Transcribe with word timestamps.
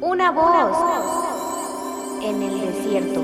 Una 0.00 0.30
voz 0.30 0.76
en 2.22 2.40
el 2.40 2.60
desierto. 2.60 3.20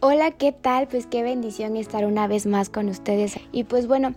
Hola, 0.00 0.32
¿qué 0.32 0.50
tal? 0.50 0.88
Pues 0.88 1.06
qué 1.06 1.22
bendición 1.22 1.76
estar 1.76 2.04
una 2.04 2.26
vez 2.26 2.44
más 2.44 2.68
con 2.68 2.88
ustedes. 2.88 3.38
Y 3.52 3.64
pues 3.64 3.86
bueno, 3.86 4.14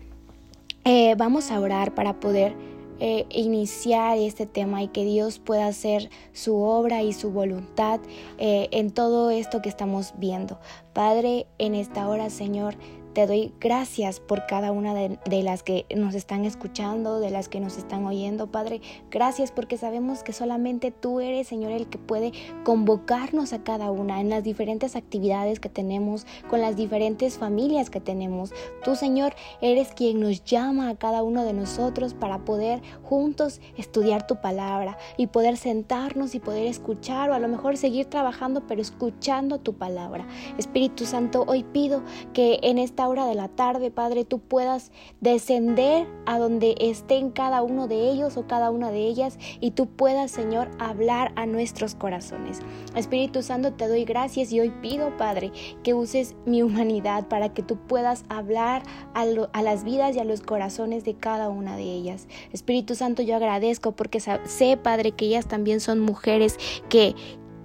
eh, 0.83 1.13
vamos 1.15 1.51
a 1.51 1.59
orar 1.59 1.93
para 1.93 2.20
poder 2.20 2.55
eh, 2.99 3.27
iniciar 3.29 4.17
este 4.17 4.47
tema 4.47 4.81
y 4.81 4.88
que 4.88 5.06
Dios 5.06 5.38
pueda 5.38 5.68
hacer 5.68 6.10
su 6.34 6.58
obra 6.58 7.04
y 7.04 7.13
su 7.13 7.31
voluntad 7.31 8.00
eh, 8.40 8.68
en 8.72 8.90
todo 8.90 9.29
esto 9.29 9.62
que 9.62 9.70
estamos 9.70 10.13
viendo. 10.18 10.60
Padre, 10.94 11.46
en 11.60 11.76
esta 11.76 12.10
hora, 12.10 12.31
Señor, 12.31 12.76
te 13.13 13.26
doy 13.26 13.53
gracias 13.60 14.19
por 14.19 14.46
cada 14.46 14.71
una 14.71 14.94
de, 14.94 15.44
las 15.44 15.63
que 15.63 15.85
nos 15.96 16.16
están 16.16 16.45
escuchando, 16.45 17.20
de 17.20 17.31
las 17.31 17.49
que 17.49 17.59
nos 17.59 17.77
están 17.77 18.05
oyendo, 18.05 18.48
Padre. 18.48 18.81
Gracias 19.09 19.52
porque 19.52 19.77
sabemos 19.77 20.23
que 20.23 20.34
solamente 20.34 20.91
tú 20.91 21.20
eres, 21.20 21.48
Señor, 21.48 21.71
el 21.71 21.87
que 21.87 21.98
puede 21.98 22.31
convocarnos 22.63 23.53
a 23.53 23.63
cada 23.63 23.91
una 23.91 24.21
en 24.21 24.29
las 24.29 24.43
diferentes 24.43 24.95
actividades 24.95 25.59
que 25.59 25.70
tenemos, 25.70 26.25
con 26.49 26.61
las 26.61 26.75
diferentes 26.75 27.37
familias 27.37 27.89
que 27.89 27.99
tenemos. 27.99 28.53
Tú, 28.84 28.95
Señor, 28.95 29.34
eres 29.62 29.93
quien 29.93 30.20
nos 30.20 30.43
llama 30.43 30.89
a 30.89 30.95
cada 30.95 31.23
uno 31.23 31.43
de 31.43 31.53
nosotros 31.53 32.13
para 32.13 32.45
poder 32.45 32.81
juntos 33.03 33.59
estudiar 33.77 34.27
tu 34.27 34.39
palabra 34.41 34.98
y 35.17 35.27
poder 35.27 35.57
sentarnos 35.57 36.35
y 36.35 36.39
poder 36.39 36.67
escuchar 36.67 37.29
o 37.29 37.34
a 37.34 37.39
lo 37.39 37.48
mejor 37.48 37.77
seguir 37.77 38.05
trabajando, 38.05 38.63
pero 38.67 38.81
escuchando 38.81 39.59
tu 39.59 39.73
palabra. 39.73 40.27
Espíritu 40.57 41.05
Santo, 41.05 41.43
hoy 41.48 41.63
pido 41.63 42.03
que 42.34 42.59
en 42.63 42.77
esta 42.77 42.99
hora 43.09 43.26
de 43.26 43.36
la 43.36 43.49
tarde, 43.49 43.91
Padre, 43.91 44.26
tú 44.26 44.40
puedas 44.40 44.91
descender 45.22 46.08
a 46.26 46.40
donde 46.40 46.76
estén 46.80 47.32
cada 47.32 47.62
uno 47.62 47.88
de 47.88 48.09
ellos 48.09 48.38
o 48.38 48.48
cada 48.48 48.72
una 48.72 48.91
de 48.91 48.99
ellas 48.99 49.38
y 49.59 49.72
tú 49.72 49.88
puedas, 49.88 50.32
Señor, 50.32 50.70
hablar 50.80 51.34
a 51.35 51.45
nuestros 51.45 51.96
corazones. 51.96 52.60
Espíritu 52.96 53.41
Santo, 53.41 53.74
te 53.74 53.88
doy 53.88 54.05
gracias 54.05 54.51
y 54.51 54.60
hoy 54.60 54.71
pido, 54.82 55.16
Padre, 55.18 55.51
que 55.84 55.93
uses 55.93 56.35
mi 56.46 56.62
humanidad 56.63 57.27
para 57.27 57.54
que 57.54 57.63
tú 57.63 57.77
puedas 57.77 58.24
hablar 58.29 58.84
a, 59.13 59.26
a 59.54 59.62
las 59.62 59.84
vidas 59.84 60.16
y 60.16 60.20
a 60.20 60.23
los 60.23 60.41
corazones 60.41 61.04
de 61.04 61.16
cada 61.16 61.49
una 61.49 61.76
de 61.76 61.84
ellas. 61.84 62.27
Espíritu 62.51 62.96
Santo, 62.96 63.21
yo 63.21 63.35
agradezco 63.35 63.91
porque 63.91 64.20
sé, 64.20 64.78
Padre, 64.78 65.12
que 65.12 65.26
ellas 65.26 65.48
también 65.48 65.80
son 65.80 66.00
mujeres 66.00 66.58
que, 66.90 67.16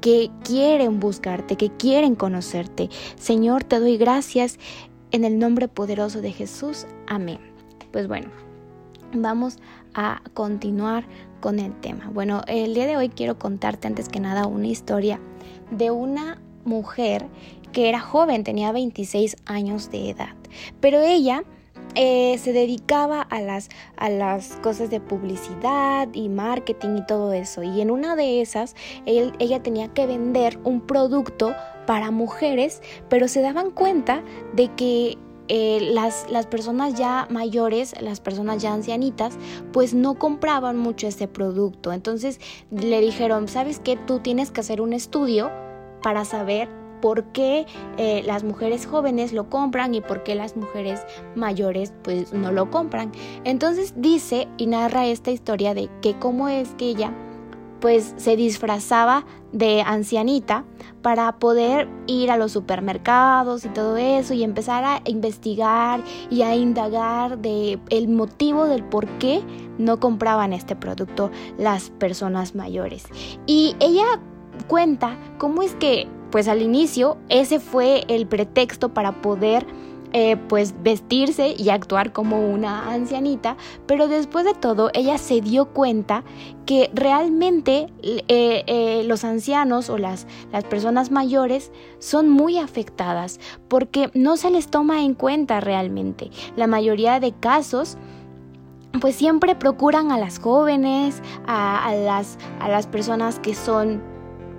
que 0.01 0.31
quieren 0.45 1.01
buscarte, 1.01 1.57
que 1.57 1.71
quieren 1.71 2.15
conocerte. 2.15 2.91
Señor, 3.17 3.65
te 3.65 3.81
doy 3.81 3.97
gracias 3.97 4.59
en 5.15 5.23
el 5.23 5.39
nombre 5.39 5.69
poderoso 5.69 6.21
de 6.21 6.33
Jesús. 6.33 6.89
Amén. 7.07 7.39
Pues 7.93 8.09
bueno, 8.09 8.31
vamos 9.13 9.59
a 9.95 10.21
continuar 10.35 11.05
con 11.39 11.61
el 11.61 11.73
tema. 11.81 12.11
Bueno, 12.13 12.43
el 12.49 12.75
día 12.75 12.87
de 12.87 12.97
hoy 12.97 13.11
quiero 13.11 13.39
contarte 13.39 13.87
antes 13.87 14.09
que 14.09 14.19
nada 14.19 14.49
una 14.49 14.67
historia 14.67 15.21
de 15.71 15.93
una 15.93 16.43
mujer 16.65 17.29
que 17.71 17.89
era 17.89 18.01
joven, 18.01 18.43
tenía 18.43 18.73
26 18.73 19.37
años 19.47 19.89
de 19.93 20.11
edad, 20.11 20.35
pero 20.81 21.01
ella 21.01 21.45
eh, 21.95 22.37
se 22.39 22.53
dedicaba 22.53 23.23
a 23.23 23.41
las, 23.41 23.69
a 23.97 24.11
las 24.11 24.57
cosas 24.65 24.91
de 24.91 24.99
publicidad 24.99 26.09
y 26.13 26.29
marketing 26.29 26.97
y 26.99 27.07
todo 27.07 27.33
eso. 27.33 27.63
Y 27.63 27.81
en 27.81 27.93
una 27.93 28.17
de 28.17 28.41
esas, 28.41 28.75
ella 29.07 29.63
tenía 29.63 29.87
que 29.95 30.09
vender 30.09 30.59
un 30.65 30.81
producto 30.81 31.55
para 31.87 32.11
mujeres, 32.11 32.83
pero 33.09 33.29
se 33.29 33.43
daban 33.43 33.71
cuenta 33.71 34.23
de 34.55 34.69
que 34.75 35.19
eh, 35.49 35.91
las, 35.93 36.27
las, 36.31 36.47
personas 36.47 36.95
ya 36.95 37.27
mayores, 37.31 37.95
las 38.01 38.21
personas 38.21 38.63
ya 38.63 38.73
ancianitas, 38.73 39.37
pues 39.73 39.93
no 39.93 40.15
compraban 40.19 40.79
mucho 40.79 41.07
este 41.07 41.29
producto. 41.29 41.93
Entonces 41.93 42.41
le 42.71 43.01
dijeron, 43.01 43.49
¿sabes 43.49 43.79
qué? 43.79 43.97
Tú 43.97 44.21
tienes 44.21 44.51
que 44.51 44.61
hacer 44.61 44.81
un 44.81 44.95
estudio 44.95 45.51
para 46.03 46.25
saber 46.25 46.69
por 47.05 47.25
qué 47.33 47.67
eh, 47.99 48.23
las 48.25 48.45
mujeres 48.45 48.87
jóvenes 48.87 49.35
lo 49.35 49.51
compran 49.51 49.95
y 49.95 50.01
por 50.01 50.23
qué 50.23 50.35
las 50.35 50.57
mujeres 50.57 51.05
mayores 51.35 51.93
pues 52.03 52.33
no 52.33 52.51
lo 52.51 52.71
compran. 52.71 53.13
Entonces 53.45 53.93
dice 53.97 54.49
y 54.57 54.67
narra 54.67 55.07
esta 55.07 55.31
historia 55.31 55.75
de 55.75 55.91
que 56.01 56.19
cómo 56.19 56.49
es 56.49 56.71
que 56.77 56.87
ella 56.87 57.13
pues 57.85 58.15
se 58.17 58.35
disfrazaba 58.35 59.27
de 59.53 59.83
ancianita 59.83 60.65
para 61.03 61.39
poder 61.39 61.87
ir 62.07 62.31
a 62.31 62.39
los 62.39 62.53
supermercados 62.53 63.67
y 63.67 63.69
todo 63.69 63.99
eso 63.99 64.33
y 64.33 64.43
empezar 64.43 64.85
a 64.85 65.03
investigar 65.05 66.03
y 66.31 66.41
a 66.41 66.57
indagar 66.57 67.37
de 67.37 67.79
el 67.91 68.09
motivo 68.09 68.65
del 68.65 68.85
por 68.85 69.07
qué 69.19 69.43
no 69.77 70.01
compraban 70.01 70.55
este 70.55 70.75
producto 70.75 71.31
las 71.59 71.91
personas 71.91 72.55
mayores. 72.55 73.05
Y 73.47 73.77
ella 73.81 74.19
cuenta 74.67 75.19
cómo 75.37 75.63
es 75.63 75.75
que 75.75 76.09
pues 76.31 76.49
al 76.49 76.63
inicio 76.63 77.19
ese 77.29 77.61
fue 77.61 78.05
el 78.09 78.27
pretexto 78.27 78.95
para 78.95 79.21
poder 79.21 79.67
eh, 80.17 80.37
pues 80.37 80.77
vestirse 80.81 81.57
y 81.59 81.71
actuar 81.71 82.13
como 82.13 82.49
una 82.49 82.93
ancianita, 82.93 83.57
pero 83.87 84.07
después 84.07 84.45
de 84.45 84.55
todo 84.55 84.91
ella 84.95 85.19
se 85.19 85.41
dio 85.41 85.65
cuenta 85.65 86.23
que 86.67 86.89
realmente 86.95 87.93
eh, 88.01 88.23
eh, 88.29 89.03
los 89.07 89.25
ancianos 89.25 89.91
o 89.91 89.99
las, 89.99 90.29
las 90.53 90.63
personas 90.63 91.11
mayores 91.11 91.73
son 91.99 92.29
muy 92.29 92.59
afectadas 92.59 93.41
porque 93.67 94.13
no 94.15 94.37
se 94.37 94.53
les 94.53 94.69
toma 94.69 95.03
en 95.03 95.15
cuenta 95.15 95.59
realmente. 95.59 96.31
La 96.55 96.69
mayoría 96.69 97.19
de 97.19 97.33
casos 97.33 97.99
pues 99.01 99.17
siempre 99.17 99.57
procuran 99.57 100.13
a 100.13 100.19
las 100.19 100.39
jóvenes, 100.39 101.23
a, 101.49 101.89
a, 101.89 101.93
las, 101.97 102.39
a 102.61 102.69
las 102.69 102.87
personas 102.87 103.41
que 103.41 103.57
son 103.57 104.01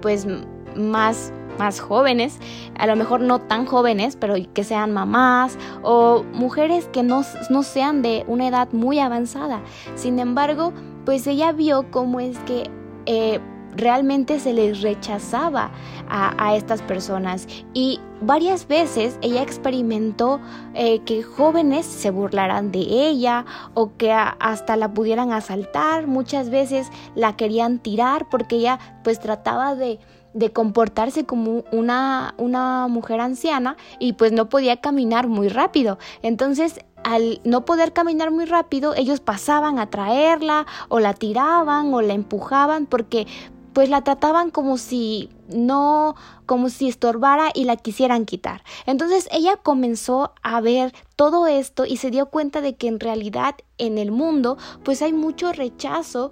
pues 0.02 0.28
más 0.76 1.32
más 1.58 1.80
jóvenes, 1.80 2.40
a 2.78 2.88
lo 2.88 2.96
mejor 2.96 3.22
no 3.22 3.40
tan 3.40 3.66
jóvenes, 3.66 4.16
pero 4.16 4.36
que 4.54 4.64
sean 4.64 4.94
mamás 4.94 5.58
o 5.84 6.24
mujeres 6.34 6.88
que 6.92 7.04
no, 7.04 7.24
no 7.50 7.64
sean 7.64 8.02
de 8.02 8.24
una 8.28 8.48
edad 8.48 8.70
muy 8.72 9.00
avanzada. 9.00 9.62
Sin 9.96 10.20
embargo, 10.20 10.74
pues 11.06 11.28
ella 11.28 11.52
vio 11.52 11.90
cómo 11.92 12.20
es 12.20 12.38
que 12.40 12.70
eh, 13.06 13.40
realmente 13.76 14.40
se 14.40 14.54
les 14.54 14.82
rechazaba 14.82 15.72
a, 16.08 16.56
estas 16.56 16.82
personas 16.82 17.48
y 17.74 18.00
varias 18.22 18.68
veces 18.68 19.18
ella 19.22 19.42
experimentó 19.42 20.40
eh, 20.74 21.00
que 21.00 21.24
jóvenes 21.24 21.86
se 21.86 22.12
burlaran 22.12 22.72
de 22.72 22.80
ella 22.80 23.46
o 23.74 23.96
que 23.98 24.12
hasta 24.14 24.78
la 24.78 24.94
pudieran 24.94 25.32
asaltar, 25.32 26.08
muchas 26.08 26.50
veces 26.50 26.90
la 27.16 27.36
querían 27.36 27.80
tirar 27.80 28.30
porque 28.30 28.58
ella 28.58 28.80
pues 29.04 29.20
trataba 29.20 29.76
de 29.76 30.00
de 30.36 30.52
comportarse 30.52 31.26
como 31.26 31.64
una, 31.72 32.36
una 32.38 32.88
mujer 32.88 33.22
anciana 33.22 33.78
y 34.00 34.14
pues 34.14 34.34
no 34.34 34.50
podía 34.50 34.78
caminar 34.82 35.28
muy 35.28 35.48
rápido. 35.48 35.98
Entonces 36.22 36.80
al 37.04 37.40
no 37.44 37.66
poder 37.66 37.94
caminar 37.94 38.32
muy 38.32 38.46
rápido, 38.46 38.96
ellos 38.96 39.20
pasaban 39.20 39.80
a 39.80 39.90
traerla 39.90 40.66
o 40.90 41.00
la 41.00 41.14
tiraban 41.14 41.94
o 41.94 42.02
la 42.02 42.14
empujaban 42.14 42.88
porque 42.88 43.28
pues 43.74 43.90
la 43.90 44.04
trataban 44.04 44.52
como 44.52 44.78
si 44.78 45.30
no, 45.50 46.16
como 46.46 46.70
si 46.70 46.88
estorbara 46.88 47.50
y 47.54 47.66
la 47.66 47.76
quisieran 47.76 48.26
quitar. 48.26 48.64
Entonces 48.86 49.28
ella 49.32 49.58
comenzó 49.58 50.34
a 50.42 50.62
ver 50.62 50.94
todo 51.16 51.46
esto 51.46 51.86
y 51.86 51.98
se 51.98 52.10
dio 52.10 52.28
cuenta 52.28 52.62
de 52.62 52.76
que 52.76 52.88
en 52.88 53.00
realidad 53.00 53.56
en 53.78 53.98
el 53.98 54.12
mundo 54.12 54.58
pues 54.84 55.02
hay 55.02 55.14
mucho 55.14 55.52
rechazo 55.52 56.32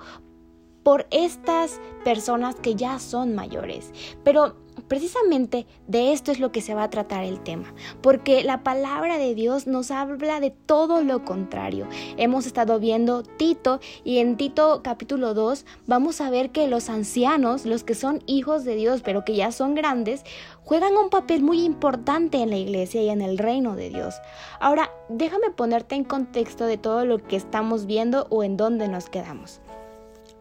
por 0.84 1.08
estas 1.12 1.80
personas 2.04 2.56
que 2.56 2.76
ya 2.76 3.00
son 3.00 3.34
mayores. 3.34 3.92
Pero 4.24 4.56
precisamente 4.88 5.66
de 5.88 6.14
esto 6.14 6.32
es 6.32 6.40
lo 6.40 6.52
que 6.52 6.62
se 6.62 6.74
va 6.74 6.84
a 6.84 6.90
tratar 6.90 7.24
el 7.24 7.40
tema, 7.42 7.74
porque 8.02 8.44
la 8.44 8.64
palabra 8.64 9.18
de 9.18 9.36
Dios 9.36 9.68
nos 9.68 9.92
habla 9.92 10.40
de 10.40 10.52
todo 10.52 11.02
lo 11.04 11.24
contrario. 11.24 11.88
Hemos 12.18 12.46
estado 12.46 12.80
viendo 12.80 13.24
Tito 13.24 13.80
y 14.04 14.18
en 14.18 14.36
Tito 14.38 14.82
capítulo 14.84 15.34
2 15.34 15.66
vamos 15.88 16.22
a 16.22 16.30
ver 16.30 16.52
que 16.52 16.68
los 16.68 16.90
ancianos, 16.90 17.66
los 17.66 17.84
que 17.84 17.96
son 17.96 18.22
hijos 18.26 18.64
de 18.66 18.76
Dios 18.76 19.02
pero 19.04 19.24
que 19.24 19.36
ya 19.36 19.52
son 19.52 19.76
grandes, 19.76 20.24
juegan 20.64 20.96
un 20.98 21.10
papel 21.10 21.44
muy 21.44 21.64
importante 21.64 22.38
en 22.38 22.50
la 22.50 22.58
iglesia 22.58 23.02
y 23.02 23.10
en 23.10 23.22
el 23.22 23.38
reino 23.38 23.76
de 23.76 23.90
Dios. 23.90 24.16
Ahora, 24.60 24.92
déjame 25.10 25.50
ponerte 25.52 25.96
en 25.96 26.04
contexto 26.04 26.66
de 26.66 26.78
todo 26.78 27.06
lo 27.06 27.20
que 27.20 27.36
estamos 27.36 27.86
viendo 27.86 28.28
o 28.30 28.44
en 28.44 28.58
dónde 28.58 28.88
nos 28.88 29.10
quedamos. 29.10 29.62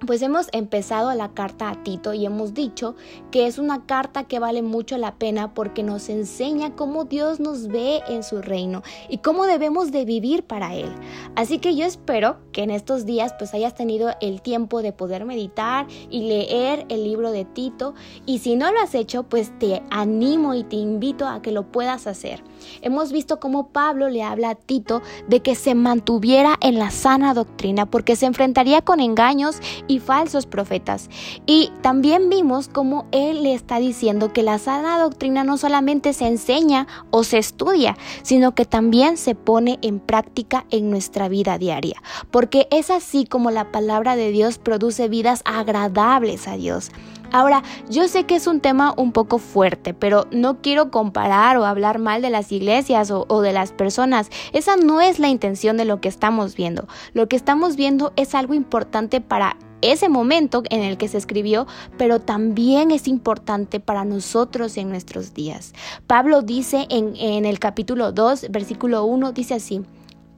Pues 0.07 0.23
hemos 0.23 0.49
empezado 0.53 1.13
la 1.15 1.33
carta 1.33 1.71
a 1.71 1.83
Tito 1.83 2.13
y 2.13 2.27
hemos 2.27 2.55
dicho 2.55 2.97
que 3.31 3.47
es 3.47 3.59
una 3.59 3.87
carta 3.87 4.25
que 4.25 4.39
vale 4.39 4.63
mucho 4.63 4.99
la 4.99 5.15
pena 5.15 5.55
porque 5.55 5.83
nos 5.83 6.09
enseña 6.09 6.75
cómo 6.75 7.05
Dios 7.05 7.41
nos 7.41 7.69
ve 7.69 8.01
en 8.09 8.23
su 8.23 8.43
reino 8.43 8.83
y 9.09 9.19
cómo 9.19 9.47
debemos 9.47 9.93
de 9.93 10.05
vivir 10.05 10.45
para 10.45 10.75
Él. 10.75 10.93
Así 11.37 11.59
que 11.59 11.77
yo 11.77 11.85
espero 11.85 12.39
que 12.53 12.63
en 12.63 12.71
estos 12.71 13.07
días 13.07 13.35
pues 13.39 13.55
hayas 13.55 13.75
tenido 13.75 14.11
el 14.21 14.43
tiempo 14.43 14.83
de 14.83 14.93
poder 14.93 15.25
meditar 15.25 15.87
y 16.11 16.29
leer 16.29 16.87
el 16.89 17.05
libro 17.05 17.31
de 17.31 17.45
Tito 17.45 17.95
y 18.27 18.39
si 18.39 18.57
no 18.57 18.73
lo 18.73 18.81
has 18.81 18.95
hecho 18.95 19.25
pues 19.25 19.57
te 19.59 19.83
animo 19.91 20.55
y 20.55 20.65
te 20.65 20.77
invito 20.77 21.27
a 21.27 21.43
que 21.43 21.53
lo 21.53 21.71
puedas 21.71 22.07
hacer. 22.07 22.43
Hemos 22.81 23.13
visto 23.13 23.41
cómo 23.41 23.69
Pablo 23.69 24.09
le 24.09 24.23
habla 24.23 24.51
a 24.51 24.55
Tito 24.55 25.03
de 25.29 25.41
que 25.41 25.55
se 25.55 25.75
mantuviera 25.75 26.57
en 26.61 26.79
la 26.79 26.91
sana 26.91 27.35
doctrina 27.35 27.87
porque 27.87 28.17
se 28.17 28.27
enfrentaría 28.27 28.83
con 28.83 29.01
engaños 29.01 29.57
y 29.89 29.99
falsos 29.99 30.47
profetas. 30.47 31.09
Y 31.47 31.71
también 31.83 32.29
vimos 32.29 32.69
cómo 32.69 33.07
él 33.13 33.43
le 33.43 33.55
está 33.55 33.79
diciendo 33.79 34.33
que 34.33 34.43
la 34.43 34.59
sana 34.59 34.99
doctrina 34.99 35.45
no 35.45 35.59
solamente 35.59 36.13
se 36.13 36.27
enseña 36.27 36.87
o 37.11 37.25
se 37.25 37.39
estudia, 37.39 37.97
sino 38.23 38.55
que 38.55 38.65
también 38.65 39.17
se 39.17 39.35
pone 39.35 39.79
en 39.83 40.01
práctica 40.01 40.67
en 40.71 40.91
nuestra 40.91 41.29
vida 41.29 41.59
diaria, 41.59 42.03
porque 42.31 42.69
es 42.71 42.91
así 42.91 43.27
como 43.27 43.51
la 43.51 43.73
palabra 43.73 44.17
de 44.17 44.31
Dios 44.31 44.59
produce 44.59 45.09
vidas 45.09 45.43
agradables 45.45 46.49
a 46.49 46.57
Dios. 46.57 46.91
Ahora, 47.33 47.63
yo 47.89 48.09
sé 48.09 48.25
que 48.25 48.37
es 48.37 48.47
un 48.47 48.61
tema 48.61 48.93
un 48.97 49.13
poco 49.13 49.39
fuerte, 49.39 49.95
pero 49.95 50.27
no 50.31 50.61
quiero 50.61 50.91
comparar 50.91 51.57
o 51.57 51.65
hablar 51.65 51.99
mal 51.99 52.21
de 52.21 52.31
las 52.31 52.53
iglesias 52.53 53.11
o, 53.11 53.41
de 53.41 53.53
las 53.53 53.73
personas. 53.73 54.29
Esa 54.53 54.77
no 54.77 55.01
es 55.01 55.19
la 55.19 55.29
intención 55.29 55.79
de 55.79 55.87
lo 55.87 56.01
que 56.01 56.09
estamos 56.09 56.55
viendo. 56.55 56.87
Lo 57.15 57.29
que 57.29 57.37
estamos 57.37 57.77
viendo 57.77 58.13
es 58.17 58.35
algo 58.35 58.53
importante 58.53 59.23
para 59.23 59.57
ese 59.81 60.11
momento 60.11 60.63
en 60.71 60.83
el 60.83 60.99
que 60.99 61.09
se 61.09 61.19
escribió, 61.19 61.67
pero 61.97 62.21
también 62.21 62.91
es 62.91 63.09
importante 63.09 63.81
para 63.81 64.05
nosotros 64.05 64.77
en 64.77 64.91
nuestros 64.91 65.35
días. 65.35 65.73
Pablo 66.07 66.43
dice 66.43 66.87
en, 66.91 67.17
en 67.17 67.47
el 67.47 67.59
capítulo 67.59 68.13
2, 68.13 68.49
versículo 68.51 69.05
1, 69.07 69.33
dice 69.33 69.55
así, 69.55 69.83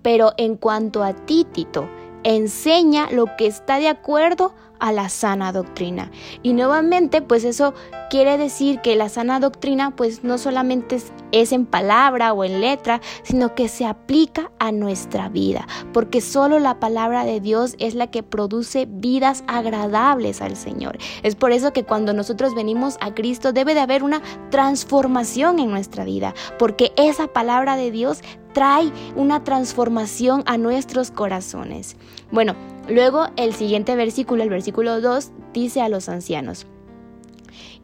pero 0.00 0.32
en 0.38 0.56
cuanto 0.56 1.02
a 1.02 1.12
ti, 1.12 1.44
Tito, 1.52 1.88
enseña 2.22 3.10
lo 3.10 3.36
que 3.36 3.46
está 3.46 3.78
de 3.78 3.88
acuerdo 3.88 4.54
a 4.78 4.92
la 4.92 5.08
sana 5.08 5.52
doctrina. 5.52 6.10
Y 6.42 6.52
nuevamente, 6.52 7.22
pues 7.22 7.44
eso 7.44 7.74
quiere 8.10 8.38
decir 8.38 8.80
que 8.80 8.96
la 8.96 9.08
sana 9.08 9.40
doctrina 9.40 9.96
pues 9.96 10.24
no 10.24 10.38
solamente 10.38 11.00
es, 11.32 11.52
en 11.52 11.66
palabra 11.66 12.32
o 12.32 12.44
en 12.44 12.60
letra, 12.60 13.00
sino 13.22 13.54
que 13.54 13.68
se 13.68 13.86
aplica 13.86 14.50
a 14.58 14.72
nuestra 14.72 15.28
vida, 15.28 15.66
porque 15.92 16.20
solo 16.20 16.58
la 16.58 16.78
palabra 16.80 17.24
de 17.24 17.40
Dios 17.40 17.74
es 17.78 17.94
la 17.94 18.08
que 18.08 18.22
produce 18.22 18.86
vidas 18.88 19.44
agradables 19.46 20.40
al 20.42 20.56
Señor. 20.56 20.98
Es 21.22 21.34
por 21.34 21.52
eso 21.52 21.72
que 21.72 21.84
cuando 21.84 22.12
nosotros 22.12 22.54
venimos 22.54 22.98
a 23.00 23.14
Cristo 23.14 23.52
debe 23.52 23.74
de 23.74 23.80
haber 23.80 24.02
una 24.02 24.22
transformación 24.50 25.58
en 25.58 25.70
nuestra 25.70 26.04
vida, 26.04 26.34
porque 26.58 26.92
esa 26.96 27.26
palabra 27.26 27.76
de 27.76 27.90
Dios 27.90 28.20
trae 28.52 28.92
una 29.16 29.44
transformación 29.44 30.44
a 30.46 30.56
nuestros 30.56 31.10
corazones. 31.10 31.96
Bueno, 32.34 32.56
luego 32.88 33.28
el 33.36 33.54
siguiente 33.54 33.94
versículo, 33.94 34.42
el 34.42 34.48
versículo 34.48 35.00
2, 35.00 35.30
dice 35.52 35.82
a 35.82 35.88
los 35.88 36.08
ancianos, 36.08 36.66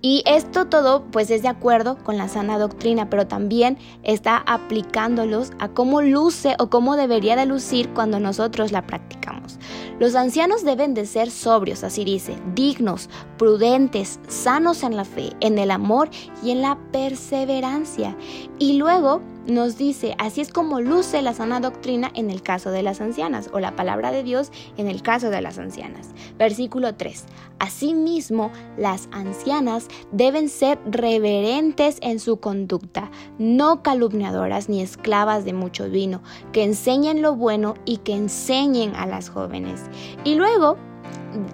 y 0.02 0.24
esto 0.26 0.66
todo 0.66 1.04
pues 1.12 1.30
es 1.30 1.42
de 1.42 1.48
acuerdo 1.48 1.96
con 2.02 2.16
la 2.16 2.26
sana 2.26 2.58
doctrina, 2.58 3.08
pero 3.08 3.28
también 3.28 3.78
está 4.02 4.38
aplicándolos 4.38 5.52
a 5.60 5.68
cómo 5.68 6.02
luce 6.02 6.56
o 6.58 6.68
cómo 6.68 6.96
debería 6.96 7.36
de 7.36 7.46
lucir 7.46 7.90
cuando 7.90 8.18
nosotros 8.18 8.72
la 8.72 8.88
practicamos. 8.88 9.58
Los 10.00 10.16
ancianos 10.16 10.64
deben 10.64 10.94
de 10.94 11.06
ser 11.06 11.30
sobrios, 11.30 11.84
así 11.84 12.04
dice, 12.04 12.34
dignos, 12.54 13.10
prudentes, 13.36 14.18
sanos 14.26 14.82
en 14.82 14.96
la 14.96 15.04
fe, 15.04 15.34
en 15.40 15.58
el 15.58 15.70
amor 15.70 16.10
y 16.42 16.50
en 16.50 16.62
la 16.62 16.76
perseverancia. 16.90 18.16
Y 18.58 18.78
luego 18.78 19.20
nos 19.50 19.76
dice, 19.76 20.14
así 20.18 20.40
es 20.40 20.52
como 20.52 20.80
luce 20.80 21.22
la 21.22 21.34
sana 21.34 21.60
doctrina 21.60 22.10
en 22.14 22.30
el 22.30 22.42
caso 22.42 22.70
de 22.70 22.82
las 22.82 23.00
ancianas, 23.00 23.50
o 23.52 23.60
la 23.60 23.76
palabra 23.76 24.12
de 24.12 24.22
Dios 24.22 24.50
en 24.76 24.88
el 24.88 25.02
caso 25.02 25.30
de 25.30 25.40
las 25.40 25.58
ancianas. 25.58 26.08
Versículo 26.38 26.94
3. 26.94 27.24
Asimismo, 27.58 28.50
las 28.78 29.08
ancianas 29.12 29.88
deben 30.12 30.48
ser 30.48 30.78
reverentes 30.86 31.98
en 32.00 32.20
su 32.20 32.38
conducta, 32.38 33.10
no 33.38 33.82
calumniadoras 33.82 34.68
ni 34.68 34.80
esclavas 34.80 35.44
de 35.44 35.52
mucho 35.52 35.90
vino, 35.90 36.22
que 36.52 36.64
enseñen 36.64 37.20
lo 37.20 37.34
bueno 37.34 37.74
y 37.84 37.98
que 37.98 38.14
enseñen 38.14 38.94
a 38.94 39.06
las 39.06 39.28
jóvenes. 39.28 39.82
Y 40.24 40.36
luego 40.36 40.76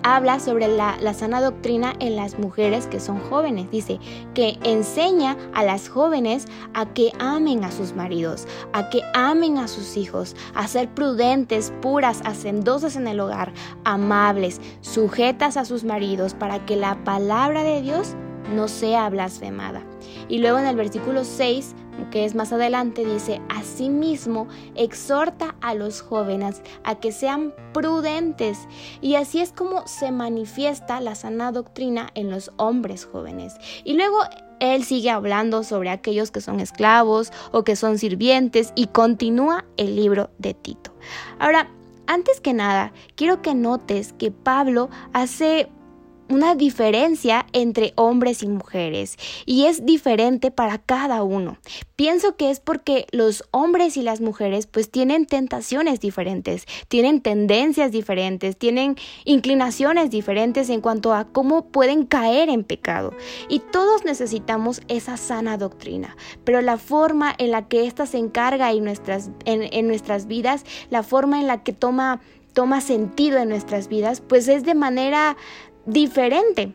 habla 0.02 0.40
sobre 0.40 0.69
la, 0.69 0.96
sana 1.14 1.40
doctrina 1.40 1.94
en 2.00 2.17
las 2.17 2.38
mujeres 2.38 2.87
que 2.87 3.00
son 3.00 3.19
jóvenes. 3.20 3.70
Dice 3.70 3.99
que 4.34 4.58
enseña 4.62 5.37
a 5.55 5.62
las 5.62 5.88
jóvenes 5.88 6.46
a 6.75 6.87
que 6.87 7.12
amen 7.19 7.64
a 7.64 7.73
sus 7.73 7.94
maridos, 7.94 8.46
a 8.73 8.90
que 8.90 9.02
amen 9.14 9.58
a 9.58 9.69
sus 9.69 9.96
hijos, 9.96 10.37
a 10.55 10.67
ser 10.69 10.88
prudentes, 10.88 11.73
puras, 11.81 12.20
hacendosas 12.25 12.96
en 12.96 13.06
el 13.08 13.20
hogar, 13.20 13.52
amables, 13.84 14.61
sujetas 14.81 15.56
a 15.56 15.64
sus 15.64 15.84
maridos, 15.84 16.34
para 16.34 16.64
que 16.67 16.76
la 16.76 17.02
palabra 17.05 17.62
de 17.62 17.82
Dios 17.82 18.14
no 18.55 18.69
sea 18.69 19.08
blasfemada. 19.08 19.82
Y 20.28 20.38
luego 20.38 20.58
en 20.58 20.66
el 20.66 20.76
versículo 20.76 21.24
6 21.24 21.74
que 22.10 22.24
es 22.24 22.34
más 22.34 22.52
adelante, 22.52 23.04
dice, 23.04 23.40
asimismo 23.48 24.46
exhorta 24.74 25.56
a 25.60 25.74
los 25.74 26.02
jóvenes 26.02 26.62
a 26.84 26.96
que 26.96 27.12
sean 27.12 27.54
prudentes. 27.72 28.68
Y 29.00 29.14
así 29.14 29.40
es 29.40 29.52
como 29.52 29.86
se 29.86 30.12
manifiesta 30.12 31.00
la 31.00 31.14
sana 31.14 31.52
doctrina 31.52 32.10
en 32.14 32.30
los 32.30 32.52
hombres 32.56 33.06
jóvenes. 33.06 33.54
Y 33.84 33.94
luego 33.94 34.18
él 34.60 34.84
sigue 34.84 35.10
hablando 35.10 35.64
sobre 35.64 35.90
aquellos 35.90 36.30
que 36.30 36.40
son 36.40 36.60
esclavos 36.60 37.32
o 37.52 37.64
que 37.64 37.76
son 37.76 37.98
sirvientes 37.98 38.72
y 38.74 38.86
continúa 38.86 39.64
el 39.76 39.96
libro 39.96 40.30
de 40.38 40.54
Tito. 40.54 40.92
Ahora, 41.38 41.70
antes 42.06 42.40
que 42.40 42.54
nada, 42.54 42.92
quiero 43.16 43.42
que 43.42 43.54
notes 43.54 44.12
que 44.12 44.30
Pablo 44.30 44.88
hace 45.12 45.68
una 46.28 46.55
diferencia 46.55 47.46
entre 47.52 47.93
hombres 47.96 48.43
y 48.43 48.49
mujeres 48.49 49.17
y 49.44 49.67
es 49.67 49.87
diferente 49.87 50.50
para 50.50 50.78
cada 50.78 51.23
uno. 51.23 51.58
Pienso 51.94 52.37
que 52.37 52.50
es 52.50 52.61
porque 52.61 53.06
los 53.11 53.44
hombres 53.52 53.96
y 53.96 54.02
las 54.02 54.20
mujeres 54.20 54.67
pues 54.67 54.90
tienen 54.90 55.26
tentaciones 55.26 56.00
diferentes, 56.00 56.67
tienen 56.88 57.20
tendencias 57.20 57.93
diferentes, 57.93 58.56
tienen 58.56 58.96
inclinaciones 59.25 60.11
diferentes 60.11 60.69
en 60.69 60.81
cuanto 60.81 61.14
a 61.14 61.25
cómo 61.25 61.67
pueden 61.67 62.05
caer 62.05 62.49
en 62.49 62.64
pecado 62.64 63.14
y 63.49 63.61
todos 63.61 64.05
necesitamos 64.05 64.82
esa 64.88 65.17
sana 65.17 65.56
doctrina, 65.56 66.17
pero 66.44 66.61
la 66.61 66.78
forma 66.78 67.34
en 67.38 67.50
la 67.50 67.69
que 67.69 67.87
ésta 67.87 68.06
se 68.06 68.19
encarga 68.19 68.73
en 68.73 68.84
nuestras, 68.84 69.31
en 69.44 69.87
nuestras 69.87 70.26
vidas, 70.26 70.64
la 70.90 71.02
forma 71.02 71.40
en 71.40 71.46
la 71.46 71.62
que 71.62 71.73
toma 71.73 72.20
toma 72.56 72.81
sentido 72.81 73.37
en 73.37 73.50
nuestras 73.50 73.87
vidas, 73.87 74.23
pues 74.23 74.49
es 74.49 74.64
de 74.64 74.75
manera 74.75 75.37
diferente. 75.86 76.72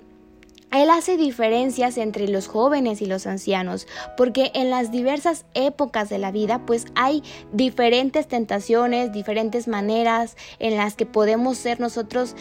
Él 0.71 0.89
hace 0.89 1.17
diferencias 1.17 1.97
entre 1.97 2.29
los 2.29 2.47
jóvenes 2.47 3.01
y 3.01 3.05
los 3.05 3.27
ancianos, 3.27 3.87
porque 4.15 4.51
en 4.55 4.69
las 4.69 4.89
diversas 4.89 5.43
épocas 5.53 6.07
de 6.07 6.17
la 6.17 6.31
vida, 6.31 6.65
pues 6.65 6.85
hay 6.95 7.23
diferentes 7.51 8.25
tentaciones, 8.27 9.11
diferentes 9.11 9.67
maneras 9.67 10.37
en 10.59 10.77
las 10.77 10.95
que 10.95 11.05
podemos 11.05 11.57
ser 11.57 11.81
nosotros 11.81 12.35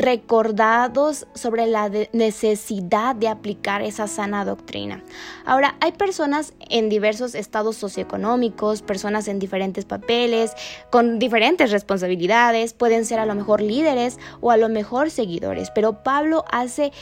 recordados 0.00 1.26
sobre 1.34 1.66
la 1.66 1.90
necesidad 2.12 3.14
de 3.14 3.28
aplicar 3.28 3.82
esa 3.82 4.06
sana 4.06 4.44
doctrina. 4.44 5.02
Ahora, 5.44 5.76
hay 5.80 5.92
personas 5.92 6.54
en 6.70 6.88
diversos 6.88 7.34
estados 7.34 7.76
socioeconómicos, 7.76 8.82
personas 8.82 9.28
en 9.28 9.38
diferentes 9.38 9.84
papeles, 9.84 10.52
con 10.90 11.18
diferentes 11.18 11.70
responsabilidades, 11.70 12.72
pueden 12.72 13.04
ser 13.04 13.18
a 13.18 13.26
lo 13.26 13.34
mejor 13.34 13.60
líderes 13.60 14.18
o 14.40 14.50
a 14.50 14.56
lo 14.56 14.68
mejor 14.68 15.10
seguidores, 15.10 15.70
pero 15.70 16.02
Pablo 16.02 16.44
hace 16.50 16.92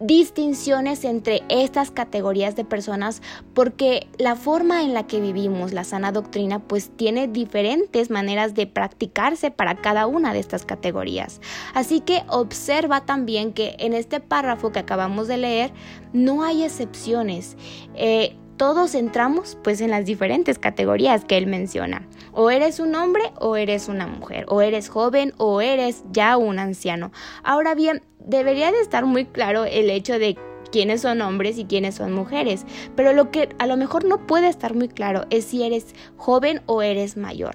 distinciones 0.00 1.04
entre 1.04 1.42
estas 1.48 1.90
categorías 1.90 2.54
de 2.54 2.64
personas 2.64 3.22
porque 3.54 4.06
la 4.18 4.36
forma 4.36 4.82
en 4.82 4.94
la 4.94 5.06
que 5.06 5.20
vivimos 5.20 5.72
la 5.72 5.84
sana 5.84 6.12
doctrina 6.12 6.60
pues 6.60 6.90
tiene 6.96 7.26
diferentes 7.26 8.10
maneras 8.10 8.54
de 8.54 8.66
practicarse 8.66 9.50
para 9.50 9.76
cada 9.76 10.06
una 10.06 10.32
de 10.32 10.40
estas 10.40 10.64
categorías. 10.64 11.40
Así 11.74 12.00
que 12.00 12.22
observa 12.28 13.06
también 13.06 13.52
que 13.52 13.76
en 13.78 13.92
este 13.92 14.20
párrafo 14.20 14.70
que 14.72 14.78
acabamos 14.78 15.28
de 15.28 15.38
leer 15.38 15.72
no 16.12 16.42
hay 16.42 16.62
excepciones. 16.62 17.56
Eh, 17.94 18.36
todos 18.58 18.94
entramos 18.94 19.56
pues 19.62 19.80
en 19.80 19.90
las 19.90 20.04
diferentes 20.04 20.58
categorías 20.58 21.24
que 21.24 21.38
él 21.38 21.46
menciona. 21.46 22.06
O 22.32 22.50
eres 22.50 22.80
un 22.80 22.94
hombre 22.94 23.22
o 23.40 23.56
eres 23.56 23.88
una 23.88 24.06
mujer, 24.06 24.44
o 24.48 24.60
eres 24.60 24.88
joven 24.88 25.32
o 25.38 25.60
eres 25.62 26.04
ya 26.10 26.36
un 26.36 26.58
anciano. 26.58 27.12
Ahora 27.42 27.74
bien, 27.74 28.02
debería 28.18 28.70
de 28.70 28.80
estar 28.80 29.06
muy 29.06 29.24
claro 29.24 29.64
el 29.64 29.88
hecho 29.88 30.18
de 30.18 30.36
quiénes 30.70 31.00
son 31.00 31.22
hombres 31.22 31.56
y 31.56 31.64
quiénes 31.64 31.94
son 31.94 32.12
mujeres, 32.12 32.66
pero 32.94 33.12
lo 33.12 33.30
que 33.30 33.48
a 33.58 33.66
lo 33.66 33.76
mejor 33.76 34.04
no 34.04 34.26
puede 34.26 34.48
estar 34.48 34.74
muy 34.74 34.88
claro 34.88 35.24
es 35.30 35.44
si 35.44 35.62
eres 35.62 35.94
joven 36.16 36.60
o 36.66 36.82
eres 36.82 37.16
mayor. 37.16 37.54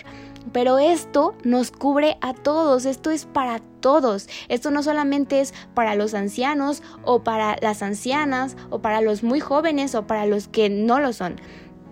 Pero 0.52 0.78
esto 0.80 1.36
nos 1.44 1.72
cubre 1.72 2.18
a 2.22 2.34
todos, 2.34 2.86
esto 2.86 3.12
es 3.12 3.26
para 3.26 3.60
todos. 3.80 4.28
Esto 4.50 4.72
no 4.72 4.84
solamente 4.84 5.40
es 5.40 5.54
para 5.74 5.96
los 5.96 6.14
ancianos 6.14 6.84
o 7.04 7.24
para 7.24 7.58
las 7.62 7.82
ancianas 7.82 8.58
o 8.70 8.80
para 8.80 9.02
los 9.02 9.24
muy 9.24 9.40
jóvenes 9.40 9.96
o 9.96 10.06
para 10.06 10.26
los 10.26 10.48
que 10.48 10.70
no 10.70 11.00
lo 11.00 11.14
son. 11.14 11.40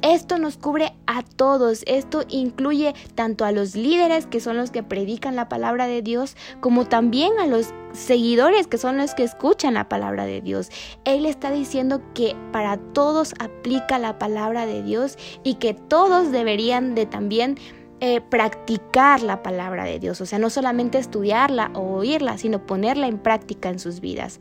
Esto 0.02 0.40
nos 0.40 0.58
cubre 0.58 0.94
a 1.06 1.22
todos. 1.22 1.84
Esto 1.86 2.24
incluye 2.28 2.96
tanto 3.14 3.46
a 3.46 3.52
los 3.52 3.76
líderes, 3.76 4.26
que 4.26 4.40
son 4.40 4.58
los 4.58 4.72
que 4.72 4.82
predican 4.82 5.36
la 5.36 5.48
palabra 5.48 5.86
de 5.86 6.02
Dios, 6.02 6.36
como 6.60 6.86
también 6.86 7.34
a 7.40 7.46
los 7.46 7.72
seguidores, 7.94 8.66
que 8.66 8.80
son 8.80 8.98
los 8.98 9.14
que 9.14 9.24
escuchan 9.24 9.76
la 9.76 9.90
palabra 9.90 10.26
de 10.26 10.42
Dios. 10.42 10.70
Él 11.06 11.28
está 11.28 11.52
diciendo 11.52 12.02
que 12.16 12.36
para 12.52 12.78
todos 12.78 13.36
aplica 13.40 14.00
la 14.00 14.18
palabra 14.18 14.66
de 14.66 14.82
Dios 14.82 15.18
y 15.44 15.56
que 15.56 15.76
todos 15.76 16.32
deberían 16.32 16.96
de 16.96 17.06
también 17.06 17.60
eh, 18.04 18.20
practicar 18.20 19.22
la 19.22 19.44
palabra 19.44 19.86
de 19.86 20.00
Dios. 20.00 20.22
O 20.22 20.26
sea, 20.26 20.40
no 20.40 20.50
solamente 20.50 20.98
estudiarla 20.98 21.70
o 21.76 21.82
oírla, 21.82 22.40
sino 22.40 22.66
ponerla 22.66 23.08
en 23.08 23.20
práctica 23.20 23.70
en 23.70 23.78
sus 23.78 24.02
vidas. 24.02 24.40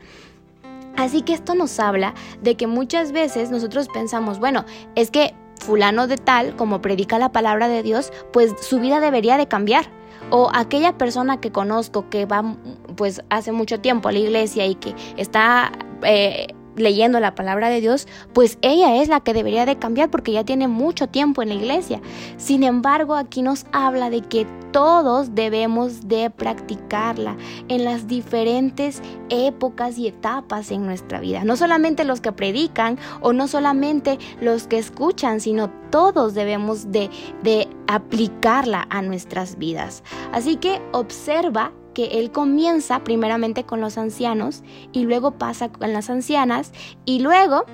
Así 0.97 1.21
que 1.21 1.33
esto 1.33 1.53
nos 1.53 1.79
habla 1.79 2.15
de 2.41 2.57
que 2.57 2.65
muchas 2.65 3.11
veces 3.11 3.51
nosotros 3.51 3.87
pensamos, 3.93 4.39
bueno, 4.39 4.65
es 4.95 5.11
que 5.11 5.35
fulano 5.59 6.07
de 6.07 6.17
tal, 6.17 6.55
como 6.55 6.81
predica 6.81 7.19
la 7.19 7.31
palabra 7.31 7.67
de 7.67 7.83
Dios, 7.83 8.11
pues 8.33 8.53
su 8.61 8.79
vida 8.79 8.99
debería 8.99 9.37
de 9.37 9.47
cambiar. 9.47 9.85
O 10.31 10.49
aquella 10.53 10.97
persona 10.97 11.39
que 11.39 11.51
conozco 11.51 12.09
que 12.09 12.25
va 12.25 12.55
pues 12.95 13.21
hace 13.29 13.51
mucho 13.51 13.79
tiempo 13.79 14.09
a 14.09 14.11
la 14.11 14.19
iglesia 14.19 14.65
y 14.65 14.75
que 14.75 14.95
está 15.17 15.71
eh, 16.03 16.47
leyendo 16.75 17.19
la 17.19 17.35
palabra 17.35 17.69
de 17.69 17.81
Dios, 17.81 18.07
pues 18.33 18.57
ella 18.61 19.01
es 19.01 19.07
la 19.07 19.19
que 19.19 19.33
debería 19.33 19.65
de 19.65 19.77
cambiar 19.77 20.09
porque 20.09 20.31
ya 20.31 20.43
tiene 20.43 20.67
mucho 20.67 21.07
tiempo 21.07 21.41
en 21.41 21.49
la 21.49 21.55
iglesia. 21.55 22.01
Sin 22.37 22.63
embargo, 22.63 23.15
aquí 23.15 23.41
nos 23.41 23.65
habla 23.71 24.09
de 24.09 24.21
que 24.21 24.45
todos 24.71 25.35
debemos 25.35 26.07
de 26.07 26.29
practicarla 26.29 27.35
en 27.67 27.83
las 27.83 28.07
diferentes 28.07 29.01
épocas 29.29 29.97
y 29.97 30.07
etapas 30.07 30.71
en 30.71 30.85
nuestra 30.85 31.19
vida. 31.19 31.43
No 31.43 31.57
solamente 31.57 32.05
los 32.05 32.21
que 32.21 32.31
predican 32.31 32.97
o 33.21 33.33
no 33.33 33.47
solamente 33.47 34.17
los 34.39 34.67
que 34.67 34.77
escuchan, 34.77 35.41
sino 35.41 35.69
todos 35.89 36.33
debemos 36.33 36.91
de, 36.91 37.09
de 37.43 37.67
aplicarla 37.87 38.87
a 38.89 39.01
nuestras 39.01 39.57
vidas. 39.57 40.03
Así 40.31 40.55
que 40.55 40.81
observa 40.93 41.73
que 41.93 42.19
él 42.19 42.31
comienza 42.31 43.03
primeramente 43.03 43.63
con 43.63 43.81
los 43.81 43.97
ancianos 43.97 44.63
y 44.91 45.03
luego 45.03 45.31
pasa 45.31 45.71
con 45.71 45.93
las 45.93 46.09
ancianas 46.09 46.71
y 47.05 47.19
luego 47.19 47.65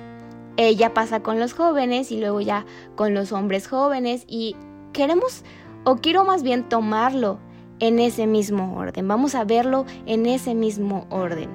ella 0.56 0.92
pasa 0.92 1.20
con 1.20 1.38
los 1.38 1.52
jóvenes 1.52 2.10
y 2.10 2.18
luego 2.18 2.40
ya 2.40 2.66
con 2.96 3.14
los 3.14 3.32
hombres 3.32 3.68
jóvenes 3.68 4.24
y 4.26 4.56
queremos 4.92 5.44
o 5.84 5.96
quiero 5.96 6.24
más 6.24 6.42
bien 6.42 6.68
tomarlo 6.68 7.38
en 7.80 7.98
ese 8.00 8.26
mismo 8.26 8.76
orden. 8.76 9.06
Vamos 9.06 9.34
a 9.34 9.44
verlo 9.44 9.86
en 10.06 10.26
ese 10.26 10.54
mismo 10.54 11.06
orden. 11.10 11.48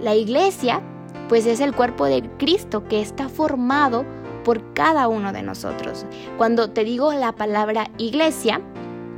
La 0.00 0.14
iglesia 0.14 0.82
pues 1.28 1.46
es 1.46 1.60
el 1.60 1.74
cuerpo 1.74 2.06
de 2.06 2.28
Cristo 2.38 2.86
que 2.88 3.00
está 3.00 3.28
formado 3.28 4.04
por 4.44 4.74
cada 4.74 5.08
uno 5.08 5.32
de 5.32 5.42
nosotros. 5.42 6.04
Cuando 6.36 6.70
te 6.70 6.84
digo 6.84 7.12
la 7.12 7.32
palabra 7.32 7.90
iglesia, 7.98 8.60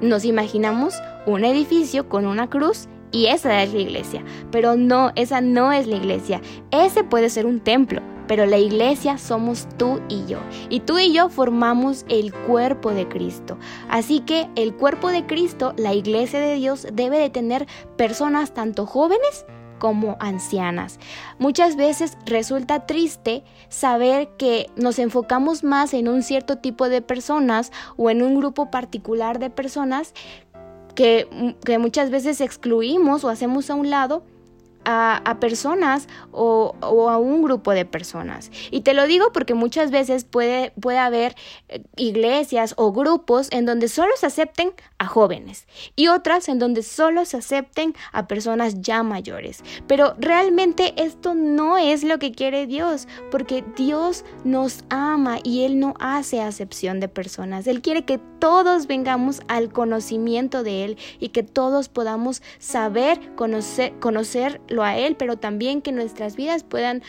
nos 0.00 0.24
imaginamos 0.24 0.94
un 1.26 1.44
edificio 1.44 2.08
con 2.08 2.26
una 2.26 2.50
cruz 2.50 2.88
y 3.12 3.26
esa 3.26 3.62
es 3.62 3.72
la 3.72 3.80
iglesia. 3.80 4.24
Pero 4.50 4.76
no, 4.76 5.12
esa 5.14 5.40
no 5.40 5.72
es 5.72 5.86
la 5.86 5.96
iglesia. 5.96 6.40
Ese 6.70 7.04
puede 7.04 7.30
ser 7.30 7.46
un 7.46 7.60
templo, 7.60 8.02
pero 8.26 8.46
la 8.46 8.58
iglesia 8.58 9.18
somos 9.18 9.68
tú 9.76 10.00
y 10.08 10.24
yo. 10.26 10.38
Y 10.70 10.80
tú 10.80 10.98
y 10.98 11.12
yo 11.12 11.28
formamos 11.28 12.04
el 12.08 12.32
cuerpo 12.32 12.92
de 12.92 13.06
Cristo. 13.06 13.58
Así 13.88 14.20
que 14.20 14.48
el 14.56 14.74
cuerpo 14.74 15.10
de 15.10 15.26
Cristo, 15.26 15.74
la 15.76 15.94
iglesia 15.94 16.40
de 16.40 16.54
Dios, 16.56 16.86
debe 16.92 17.18
de 17.18 17.30
tener 17.30 17.66
personas 17.96 18.54
tanto 18.54 18.86
jóvenes 18.86 19.44
como 19.82 20.16
ancianas. 20.20 21.00
Muchas 21.40 21.74
veces 21.74 22.16
resulta 22.24 22.86
triste 22.86 23.42
saber 23.68 24.28
que 24.38 24.70
nos 24.76 25.00
enfocamos 25.00 25.64
más 25.64 25.92
en 25.92 26.06
un 26.06 26.22
cierto 26.22 26.58
tipo 26.58 26.88
de 26.88 27.02
personas 27.02 27.72
o 27.96 28.08
en 28.08 28.22
un 28.22 28.36
grupo 28.36 28.70
particular 28.70 29.40
de 29.40 29.50
personas 29.50 30.14
que, 30.94 31.26
muchas 31.78 32.10
veces 32.10 32.40
excluimos 32.40 33.24
o 33.24 33.28
hacemos 33.28 33.70
a 33.70 33.74
un 33.74 33.90
lado 33.90 34.22
a, 34.84 35.36
personas 35.40 36.08
o, 36.30 36.74
a 36.82 37.18
un 37.18 37.42
grupo 37.42 37.72
de 37.72 37.84
personas. 37.84 38.50
Y 38.70 38.82
te 38.82 38.94
lo 38.94 39.06
digo 39.06 39.32
porque 39.32 39.54
muchas 39.54 39.90
veces 39.90 40.24
puede, 40.24 40.72
puede 40.80 40.98
haber 40.98 41.34
eh, 41.68 41.82
iglesias 41.96 42.74
o 42.76 42.92
grupos 42.92 43.48
en 43.50 43.66
donde 43.66 43.88
solo 43.88 44.12
se 44.16 44.26
acepten 44.26 44.72
a 44.98 45.06
jóvenes 45.06 45.66
y 45.96 46.08
otras 46.08 46.48
en 46.48 46.58
donde 46.58 46.82
solo 46.82 47.24
se 47.24 47.38
acepten 47.38 47.94
a 48.12 48.26
personas 48.26 48.80
ya 48.80 49.02
mayores. 49.02 49.62
Pero 49.86 50.14
realmente 50.18 50.94
esto 50.96 51.34
no 51.34 51.78
es 51.78 52.04
lo 52.04 52.18
que 52.18 52.32
quiere 52.32 52.66
Dios, 52.66 53.08
porque 53.30 53.64
Dios 53.76 54.24
nos 54.44 54.84
ama 54.90 55.38
y 55.42 55.64
Él 55.64 55.78
no 55.78 55.94
hace 55.98 56.40
acepción 56.40 57.00
de 57.00 57.08
personas. 57.08 57.66
Él 57.66 57.82
quiere 57.82 58.04
que 58.04 58.18
todos 58.18 58.86
vengamos 58.86 59.40
al 59.48 59.72
conocimiento 59.72 60.62
de 60.62 60.84
Él 60.84 60.98
y 61.20 61.28
que 61.28 61.42
todos 61.42 61.88
podamos 61.88 62.42
saber, 62.58 63.34
conocer, 63.34 63.98
conocer 64.00 64.60
a 64.80 64.96
Él, 64.96 65.16
pero 65.16 65.36
también 65.36 65.82
que 65.82 65.92
nuestras 65.92 66.36
vidas 66.36 66.62
puedan 66.64 67.02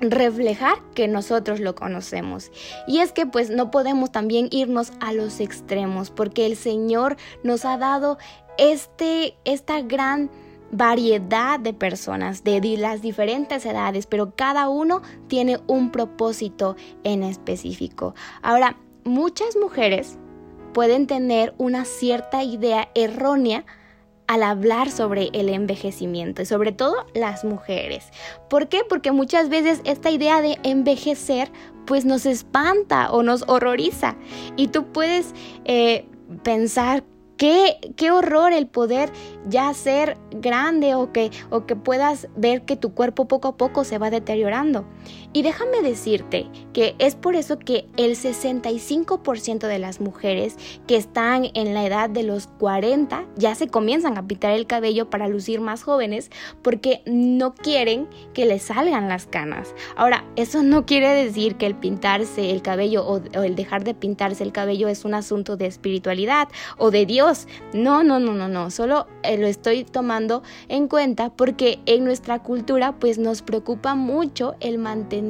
reflejar 0.00 0.78
que 0.94 1.08
nosotros 1.08 1.60
lo 1.60 1.74
conocemos. 1.74 2.50
Y 2.86 2.98
es 2.98 3.12
que 3.12 3.26
pues 3.26 3.50
no 3.50 3.70
podemos 3.70 4.12
también 4.12 4.48
irnos 4.50 4.92
a 5.00 5.12
los 5.12 5.40
extremos, 5.40 6.10
porque 6.10 6.46
el 6.46 6.56
Señor 6.56 7.16
nos 7.42 7.64
ha 7.64 7.78
dado 7.78 8.18
este, 8.58 9.36
esta 9.44 9.80
gran 9.82 10.30
variedad 10.70 11.60
de 11.60 11.72
personas 11.72 12.42
de 12.42 12.60
las 12.76 13.00
diferentes 13.00 13.64
edades, 13.64 14.06
pero 14.06 14.34
cada 14.34 14.68
uno 14.68 15.02
tiene 15.28 15.60
un 15.66 15.90
propósito 15.92 16.76
en 17.04 17.22
específico. 17.22 18.14
Ahora, 18.42 18.76
muchas 19.04 19.56
mujeres 19.56 20.18
pueden 20.74 21.06
tener 21.06 21.54
una 21.56 21.84
cierta 21.84 22.42
idea 22.42 22.88
errónea 22.94 23.64
al 24.26 24.42
hablar 24.42 24.90
sobre 24.90 25.30
el 25.32 25.48
envejecimiento 25.48 26.42
y 26.42 26.46
sobre 26.46 26.72
todo 26.72 27.06
las 27.14 27.44
mujeres. 27.44 28.10
¿Por 28.48 28.68
qué? 28.68 28.82
Porque 28.88 29.12
muchas 29.12 29.48
veces 29.48 29.80
esta 29.84 30.10
idea 30.10 30.42
de 30.42 30.58
envejecer 30.62 31.50
pues 31.86 32.04
nos 32.04 32.26
espanta 32.26 33.10
o 33.12 33.22
nos 33.22 33.44
horroriza 33.46 34.16
y 34.56 34.68
tú 34.68 34.92
puedes 34.92 35.34
eh, 35.64 36.06
pensar 36.42 37.04
Qué, 37.36 37.92
qué, 37.96 38.10
horror 38.10 38.54
el 38.54 38.66
poder 38.66 39.10
ya 39.46 39.74
ser 39.74 40.16
grande 40.30 40.94
o 40.94 41.12
que, 41.12 41.30
o 41.50 41.66
que 41.66 41.76
puedas 41.76 42.28
ver 42.34 42.62
que 42.62 42.76
tu 42.76 42.94
cuerpo 42.94 43.28
poco 43.28 43.48
a 43.48 43.56
poco 43.58 43.84
se 43.84 43.98
va 43.98 44.08
deteriorando. 44.08 44.86
Y 45.36 45.42
déjame 45.42 45.82
decirte 45.82 46.46
que 46.72 46.94
es 46.98 47.14
por 47.14 47.36
eso 47.36 47.58
que 47.58 47.86
el 47.98 48.12
65% 48.12 49.66
de 49.66 49.78
las 49.78 50.00
mujeres 50.00 50.56
que 50.86 50.96
están 50.96 51.48
en 51.52 51.74
la 51.74 51.84
edad 51.84 52.08
de 52.08 52.22
los 52.22 52.46
40 52.46 53.26
ya 53.36 53.54
se 53.54 53.68
comienzan 53.68 54.16
a 54.16 54.26
pintar 54.26 54.52
el 54.52 54.66
cabello 54.66 55.10
para 55.10 55.28
lucir 55.28 55.60
más 55.60 55.82
jóvenes 55.82 56.30
porque 56.62 57.02
no 57.04 57.54
quieren 57.54 58.08
que 58.32 58.46
les 58.46 58.62
salgan 58.62 59.10
las 59.10 59.26
canas. 59.26 59.74
Ahora, 59.94 60.24
eso 60.36 60.62
no 60.62 60.86
quiere 60.86 61.10
decir 61.10 61.56
que 61.56 61.66
el 61.66 61.74
pintarse 61.74 62.50
el 62.50 62.62
cabello 62.62 63.06
o, 63.06 63.20
el 63.42 63.56
dejar 63.56 63.84
de 63.84 63.92
pintarse 63.92 64.42
el 64.42 64.52
cabello 64.52 64.88
es 64.88 65.04
un 65.04 65.12
asunto 65.12 65.58
de 65.58 65.66
espiritualidad 65.66 66.48
o 66.78 66.90
de 66.90 67.04
Dios. 67.04 67.46
No, 67.74 68.02
no, 68.02 68.18
no, 68.20 68.32
no, 68.32 68.48
no. 68.48 68.70
Solo 68.70 69.06
eh, 69.22 69.36
lo 69.36 69.48
estoy 69.48 69.84
tomando 69.84 70.42
en 70.68 70.88
cuenta 70.88 71.28
porque 71.28 71.78
en 71.84 72.06
nuestra 72.06 72.42
cultura 72.42 72.92
pues 72.98 73.18
nos 73.18 73.42
preocupa 73.42 73.94
mucho 73.94 74.54
el 74.60 74.78
mantener 74.78 75.25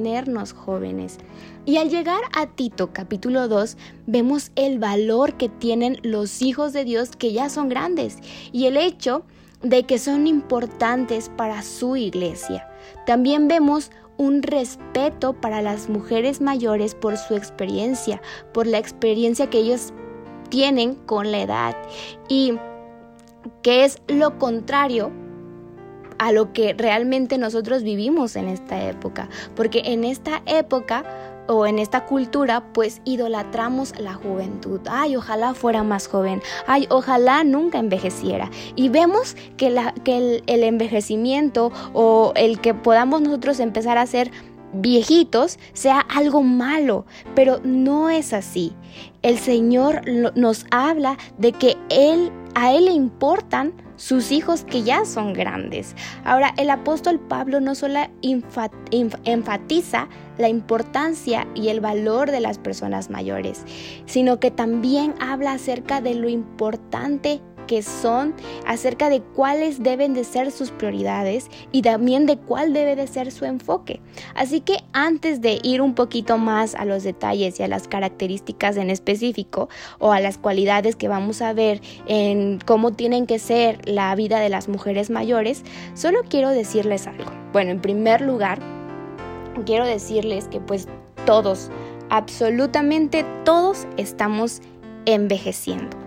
jóvenes. 0.53 1.19
Y 1.65 1.79
al 1.79 1.91
llegar 1.91 2.23
a 2.33 2.47
Tito 2.47 2.93
capítulo 2.93 3.49
2 3.49 3.77
vemos 4.07 4.53
el 4.55 4.79
valor 4.79 5.35
que 5.35 5.49
tienen 5.49 5.99
los 6.03 6.43
hijos 6.43 6.73
de 6.73 6.85
Dios 6.85 7.11
que 7.17 7.33
ya 7.33 7.49
son 7.49 7.69
grandes 7.69 8.19
y 8.53 8.67
el 8.67 8.77
hecho 8.77 9.25
de 9.63 9.85
que 9.85 9.99
son 9.99 10.27
importantes 10.27 11.31
para 11.37 11.63
su 11.63 11.97
iglesia. 11.97 12.69
También 13.07 13.49
vemos 13.49 13.91
un 14.17 14.43
respeto 14.43 15.35
para 15.35 15.63
las 15.63 15.89
mujeres 15.89 16.41
mayores 16.41 16.95
por 16.95 17.17
su 17.17 17.35
experiencia, 17.35 18.23
por 18.53 18.67
la 18.67 18.79
experiencia 18.79 19.51
que 19.51 19.59
ellos 19.59 19.93
tienen 20.49 20.95
con 20.95 21.33
la 21.33 21.43
edad 21.43 21.77
y 22.29 22.55
que 23.63 23.85
es 23.85 24.01
lo 24.09 24.39
contrario 24.39 25.11
a 26.19 26.33
lo 26.33 26.53
que 26.53 26.75
realmente 26.75 27.39
nosotros 27.39 27.83
vivimos 27.83 28.37
en 28.37 28.49
esta 28.49 28.89
época, 28.89 29.29
porque 29.55 29.83
en 29.85 30.05
esta 30.05 30.43
época 30.47 31.05
o 31.49 31.67
en 31.67 31.79
esta 31.79 32.07
cultura 32.07 32.63
pues 32.73 33.01
idolatramos 33.05 33.99
la 33.99 34.15
juventud. 34.15 34.81
Ay, 34.89 35.17
ojalá 35.17 35.55
fuera 35.55 35.83
más 35.83 36.09
joven. 36.09 36.43
Ay, 36.67 36.87
ojalá 36.91 37.45
nunca 37.45 37.79
envejeciera. 37.79 38.51
Y 38.75 38.89
vemos 38.89 39.37
que, 39.57 39.69
el, 39.69 40.43
el 40.47 40.65
envejecimiento 40.65 41.73
o 41.93 42.33
el 42.37 42.61
que 42.61 42.75
podamos 42.75 43.21
nosotros 43.21 43.61
empezar 43.61 43.99
a 43.99 44.07
ser 44.07 44.31
viejitos 44.73 45.59
sea 45.73 46.01
algo 46.01 46.43
malo, 46.43 47.07
pero 47.35 47.61
no 47.63 48.11
es 48.11 48.33
así. 48.33 48.73
El 49.23 49.39
Señor 49.39 50.03
nos 50.35 50.67
habla 50.71 51.17
de 51.39 51.53
que 51.53 51.77
él 51.89 52.31
a 52.57 52.73
él 52.73 52.87
le 52.87 52.93
importan 52.93 53.75
sus 53.97 54.33
hijos 54.33 54.65
que 54.65 54.83
ya 54.83 55.05
son 55.05 55.35
grandes. 55.35 55.95
Ahora, 56.25 56.55
el 56.57 56.71
apóstol 56.71 57.21
Pablo 57.21 57.61
no 57.61 57.75
solo 57.75 58.01
enfatiza 58.23 60.09
la 60.39 60.49
importancia 60.49 61.47
y 61.55 61.69
el 61.69 61.81
valor 61.81 62.31
de 62.31 62.41
las 62.41 62.59
personas 62.59 63.11
mayores, 63.11 63.63
sino 64.07 64.41
que 64.41 64.51
también 64.51 65.15
habla 65.21 65.53
acerca 65.53 66.01
de 66.01 66.15
lo 66.15 66.31
importante 66.31 67.43
que 67.67 67.83
son, 67.83 68.35
acerca 68.67 69.09
de 69.09 69.21
cuáles 69.21 69.83
deben 69.83 70.15
de 70.15 70.25
ser 70.25 70.51
sus 70.51 70.71
prioridades 70.71 71.49
y 71.73 71.83
también 71.83 72.27
de 72.27 72.37
cuál 72.37 72.73
debe 72.73 72.97
de 72.97 73.07
ser 73.07 73.33
su 73.33 73.45
enfoque. 73.45 74.01
Así 74.35 74.61
que 74.61 74.79
antes 74.93 75.41
de 75.41 75.59
ir 75.63 75.81
un 75.81 75.95
poquito 75.95 76.39
más 76.39 76.75
a 76.75 76.85
los 76.85 77.03
detalles 77.03 77.59
y 77.61 77.63
a 77.63 77.69
las 77.69 77.89
características 77.89 78.77
en 78.77 78.91
específico 78.91 79.69
o 79.99 80.13
a 80.13 80.21
las 80.21 80.39
cualidades 80.39 80.97
que 80.97 81.09
vamos 81.09 81.43
a 81.43 81.53
ver 81.53 81.81
en 82.07 82.59
cómo 82.65 82.93
tienen 82.93 83.27
que 83.27 83.39
ser 83.39 83.81
la 83.89 84.15
vida 84.15 84.41
de 84.41 84.49
las 84.49 84.69
mujeres 84.69 85.11
mayores, 85.11 85.63
solo 85.95 86.21
quiero 86.29 86.51
decirles 86.51 87.07
algo. 87.07 87.31
Bueno, 87.53 87.71
en 87.71 87.81
primer 87.81 88.21
lugar, 88.21 88.59
quiero 89.65 89.87
decirles 89.87 90.49
que 90.49 90.61
pues 90.61 90.89
todos, 91.25 91.71
absolutamente 92.11 93.25
todos 93.45 93.87
estamos 93.97 94.61
envejeciendo. 95.07 96.06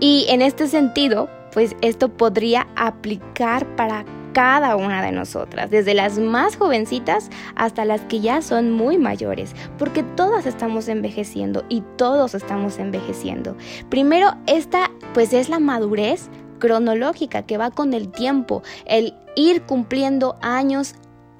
Y 0.00 0.26
en 0.28 0.42
este 0.42 0.66
sentido, 0.66 1.28
pues 1.52 1.76
esto 1.82 2.08
podría 2.08 2.66
aplicar 2.76 3.66
para 3.76 4.04
cada 4.32 4.76
una 4.76 5.02
de 5.02 5.12
nosotras, 5.12 5.70
desde 5.70 5.92
las 5.92 6.18
más 6.18 6.56
jovencitas 6.56 7.30
hasta 7.56 7.84
las 7.84 8.00
que 8.02 8.20
ya 8.20 8.42
son 8.42 8.70
muy 8.70 8.96
mayores, 8.96 9.54
porque 9.76 10.02
todas 10.02 10.46
estamos 10.46 10.88
envejeciendo 10.88 11.64
y 11.68 11.82
todos 11.96 12.34
estamos 12.34 12.78
envejeciendo. 12.78 13.56
Primero, 13.88 14.34
esta 14.46 14.90
pues 15.14 15.32
es 15.32 15.48
la 15.48 15.58
madurez 15.58 16.30
cronológica 16.60 17.42
que 17.42 17.58
va 17.58 17.70
con 17.70 17.92
el 17.92 18.10
tiempo, 18.10 18.62
el 18.86 19.14
ir 19.34 19.62
cumpliendo 19.62 20.38
años 20.42 20.94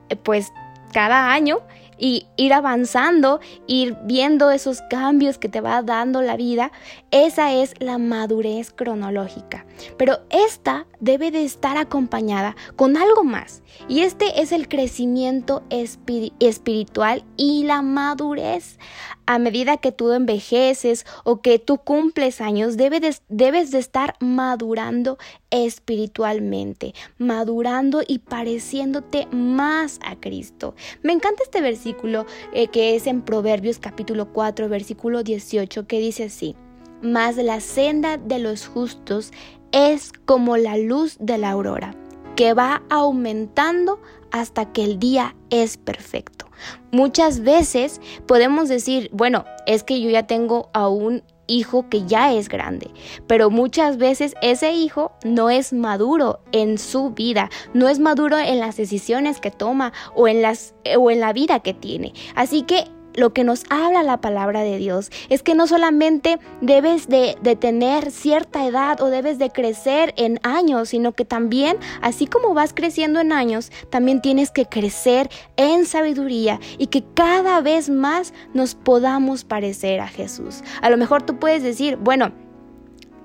eh, 0.08 0.16
pues 0.16 0.52
cada 0.92 1.32
año 1.32 1.60
y 2.00 2.26
ir 2.36 2.52
avanzando, 2.52 3.40
ir 3.66 3.96
viendo 4.04 4.50
esos 4.50 4.80
cambios 4.88 5.38
que 5.38 5.48
te 5.48 5.60
va 5.60 5.82
dando 5.82 6.22
la 6.22 6.36
vida, 6.36 6.72
esa 7.10 7.52
es 7.52 7.74
la 7.78 7.98
madurez 7.98 8.72
cronológica. 8.72 9.66
Pero 9.98 10.20
esta 10.30 10.86
debe 11.00 11.30
de 11.30 11.44
estar 11.44 11.76
acompañada 11.76 12.56
con 12.76 12.96
algo 12.96 13.24
más. 13.24 13.62
Y 13.88 14.00
este 14.00 14.40
es 14.40 14.52
el 14.52 14.68
crecimiento 14.68 15.62
espiritual 15.70 17.24
y 17.36 17.64
la 17.64 17.82
madurez. 17.82 18.78
A 19.26 19.38
medida 19.38 19.76
que 19.76 19.92
tú 19.92 20.12
envejeces 20.12 21.06
o 21.24 21.40
que 21.40 21.58
tú 21.58 21.78
cumples 21.78 22.40
años, 22.40 22.76
debes 22.76 23.70
de 23.70 23.78
estar 23.78 24.16
madurando 24.20 25.18
espiritualmente, 25.50 26.94
madurando 27.18 28.02
y 28.06 28.18
pareciéndote 28.18 29.26
más 29.32 30.00
a 30.04 30.16
Cristo. 30.16 30.74
Me 31.02 31.12
encanta 31.12 31.42
este 31.42 31.60
versículo 31.60 32.26
eh, 32.52 32.68
que 32.68 32.96
es 32.96 33.06
en 33.06 33.22
Proverbios 33.22 33.78
capítulo 33.78 34.32
4, 34.32 34.68
versículo 34.68 35.22
18, 35.22 35.86
que 35.86 36.00
dice 36.00 36.24
así. 36.24 36.56
Mas 37.02 37.36
la 37.36 37.60
senda 37.60 38.18
de 38.18 38.38
los 38.38 38.66
justos 38.66 39.32
es 39.72 40.12
como 40.24 40.56
la 40.56 40.76
luz 40.76 41.16
de 41.20 41.38
la 41.38 41.50
aurora, 41.50 41.94
que 42.36 42.54
va 42.54 42.82
aumentando 42.90 44.00
hasta 44.30 44.72
que 44.72 44.84
el 44.84 44.98
día 44.98 45.36
es 45.50 45.76
perfecto. 45.76 46.46
Muchas 46.92 47.40
veces 47.40 48.00
podemos 48.26 48.68
decir, 48.68 49.10
bueno, 49.12 49.44
es 49.66 49.82
que 49.82 50.00
yo 50.00 50.10
ya 50.10 50.26
tengo 50.26 50.70
a 50.72 50.88
un 50.88 51.22
hijo 51.46 51.88
que 51.88 52.06
ya 52.06 52.32
es 52.32 52.48
grande, 52.48 52.90
pero 53.26 53.50
muchas 53.50 53.96
veces 53.96 54.34
ese 54.40 54.72
hijo 54.72 55.12
no 55.24 55.50
es 55.50 55.72
maduro 55.72 56.40
en 56.52 56.78
su 56.78 57.10
vida, 57.10 57.50
no 57.74 57.88
es 57.88 57.98
maduro 57.98 58.38
en 58.38 58.60
las 58.60 58.76
decisiones 58.76 59.40
que 59.40 59.50
toma 59.50 59.92
o 60.14 60.28
en 60.28 60.42
las 60.42 60.74
o 60.96 61.10
en 61.10 61.20
la 61.20 61.32
vida 61.32 61.60
que 61.60 61.74
tiene. 61.74 62.12
Así 62.36 62.62
que 62.62 62.84
lo 63.14 63.32
que 63.32 63.44
nos 63.44 63.64
habla 63.70 64.02
la 64.02 64.20
palabra 64.20 64.62
de 64.62 64.78
Dios 64.78 65.10
es 65.28 65.42
que 65.42 65.54
no 65.54 65.66
solamente 65.66 66.38
debes 66.60 67.08
de, 67.08 67.36
tener 67.60 68.10
cierta 68.10 68.66
edad 68.66 69.00
o 69.00 69.06
debes 69.06 69.38
de 69.38 69.50
crecer 69.50 70.14
en 70.16 70.40
años, 70.42 70.90
sino 70.90 71.12
que 71.12 71.24
también, 71.24 71.76
así 72.00 72.26
como 72.26 72.54
vas 72.54 72.72
creciendo 72.72 73.20
en 73.20 73.32
años, 73.32 73.70
también 73.90 74.22
tienes 74.22 74.50
que 74.50 74.66
crecer 74.66 75.28
en 75.56 75.86
sabiduría 75.86 76.60
y 76.78 76.86
que 76.86 77.04
cada 77.14 77.60
vez 77.60 77.90
más 77.90 78.32
nos 78.54 78.74
podamos 78.74 79.44
parecer 79.44 80.00
a 80.00 80.08
Jesús. 80.08 80.62
A 80.80 80.90
lo 80.90 80.96
mejor 80.96 81.22
tú 81.22 81.38
puedes 81.38 81.62
decir, 81.62 81.96
bueno, 81.96 82.32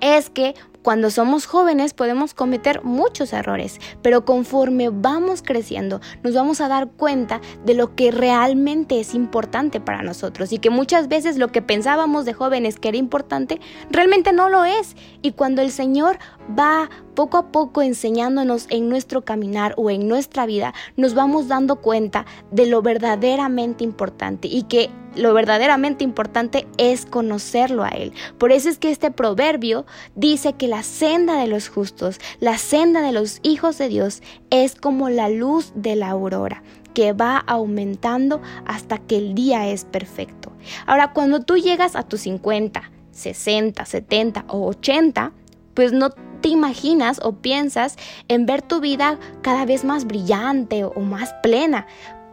es 0.02 0.30
que 0.30 0.56
cuando 0.86 1.10
somos 1.10 1.48
jóvenes 1.48 1.96
podemos 1.96 2.36
cometer 2.36 2.84
muchos 2.84 3.34
errores, 3.34 3.80
pero 4.04 4.24
conforme 4.24 4.90
vamos 4.90 5.42
creciendo 5.42 6.00
nos 6.22 6.36
vamos 6.36 6.62
a 6.62 6.68
dar 6.68 6.90
cuenta 6.90 7.42
de 7.66 7.74
lo 7.74 7.96
que 7.96 8.12
realmente 8.12 9.00
es 9.00 9.16
importante 9.16 9.80
para 9.80 10.04
nosotros 10.04 10.52
y 10.52 10.60
que 10.60 10.70
muchas 10.70 11.08
veces 11.08 11.38
lo 11.40 11.48
que 11.48 11.64
pensábamos 11.64 12.24
de 12.24 12.34
jóvenes 12.34 12.78
que 12.78 12.90
era 12.90 12.98
importante 12.98 13.60
realmente 13.90 14.32
no 14.32 14.48
lo 14.48 14.64
es. 14.64 14.96
Y 15.24 15.32
cuando 15.32 15.64
el 15.64 15.72
Señor 15.72 16.20
va 16.58 16.90
poco 17.16 17.38
a 17.38 17.52
poco 17.52 17.82
enseñándonos 17.82 18.68
en 18.70 18.90
nuestro 18.90 19.24
caminar 19.24 19.74
o 19.78 19.90
en 19.90 20.08
nuestra 20.08 20.46
vida, 20.46 20.74
nos 20.98 21.14
vamos 21.14 21.48
dando 21.48 21.78
cuenta 21.78 22.26
de 22.52 22.66
lo 22.66 22.82
verdaderamente 22.82 23.84
importante 23.84 24.48
y 24.48 24.64
que 24.64 24.90
lo 25.16 25.34
verdaderamente 25.34 26.04
importante 26.04 26.68
es 26.78 27.06
conocerlo 27.06 27.84
a 27.84 27.90
Él. 27.90 28.14
Por 28.38 28.52
eso 28.52 28.70
es 28.70 28.78
que 28.78 28.92
este 28.92 29.12
proverbio 29.12 29.86
dice 30.16 30.54
que 30.54 30.68
la 30.68 30.84
senda 30.84 31.38
de 31.40 31.48
los 31.48 31.70
justos, 31.70 32.20
la 32.40 32.58
senda 32.58 33.02
de 33.02 33.14
los 33.14 33.40
hijos 33.44 33.78
de 33.78 33.88
Dios 33.88 34.22
es 34.50 34.76
como 34.76 35.10
la 35.10 35.30
luz 35.30 35.72
de 35.76 35.96
la 35.96 36.10
aurora 36.10 36.64
que 36.94 37.14
va 37.14 37.38
aumentando 37.38 38.42
hasta 38.66 38.98
que 38.98 39.18
el 39.18 39.36
día 39.36 39.68
es 39.68 39.86
perfecto. 39.86 40.52
Ahora, 40.86 41.12
cuando 41.12 41.42
tú 41.42 41.58
llegas 41.58 41.96
a 41.96 42.04
tus 42.04 42.22
50, 42.22 42.92
60, 43.12 43.86
70 43.86 44.46
o 44.48 44.68
80, 44.68 45.34
pues 45.74 45.92
no 45.92 46.10
te 46.46 46.50
imaginas 46.50 47.20
o 47.24 47.32
piensas 47.32 47.98
en 48.28 48.46
ver 48.46 48.62
tu 48.62 48.80
vida 48.80 49.18
cada 49.42 49.66
vez 49.66 49.84
más 49.84 50.06
brillante 50.06 50.84
o 50.84 51.00
más 51.00 51.34
plena. 51.42 51.88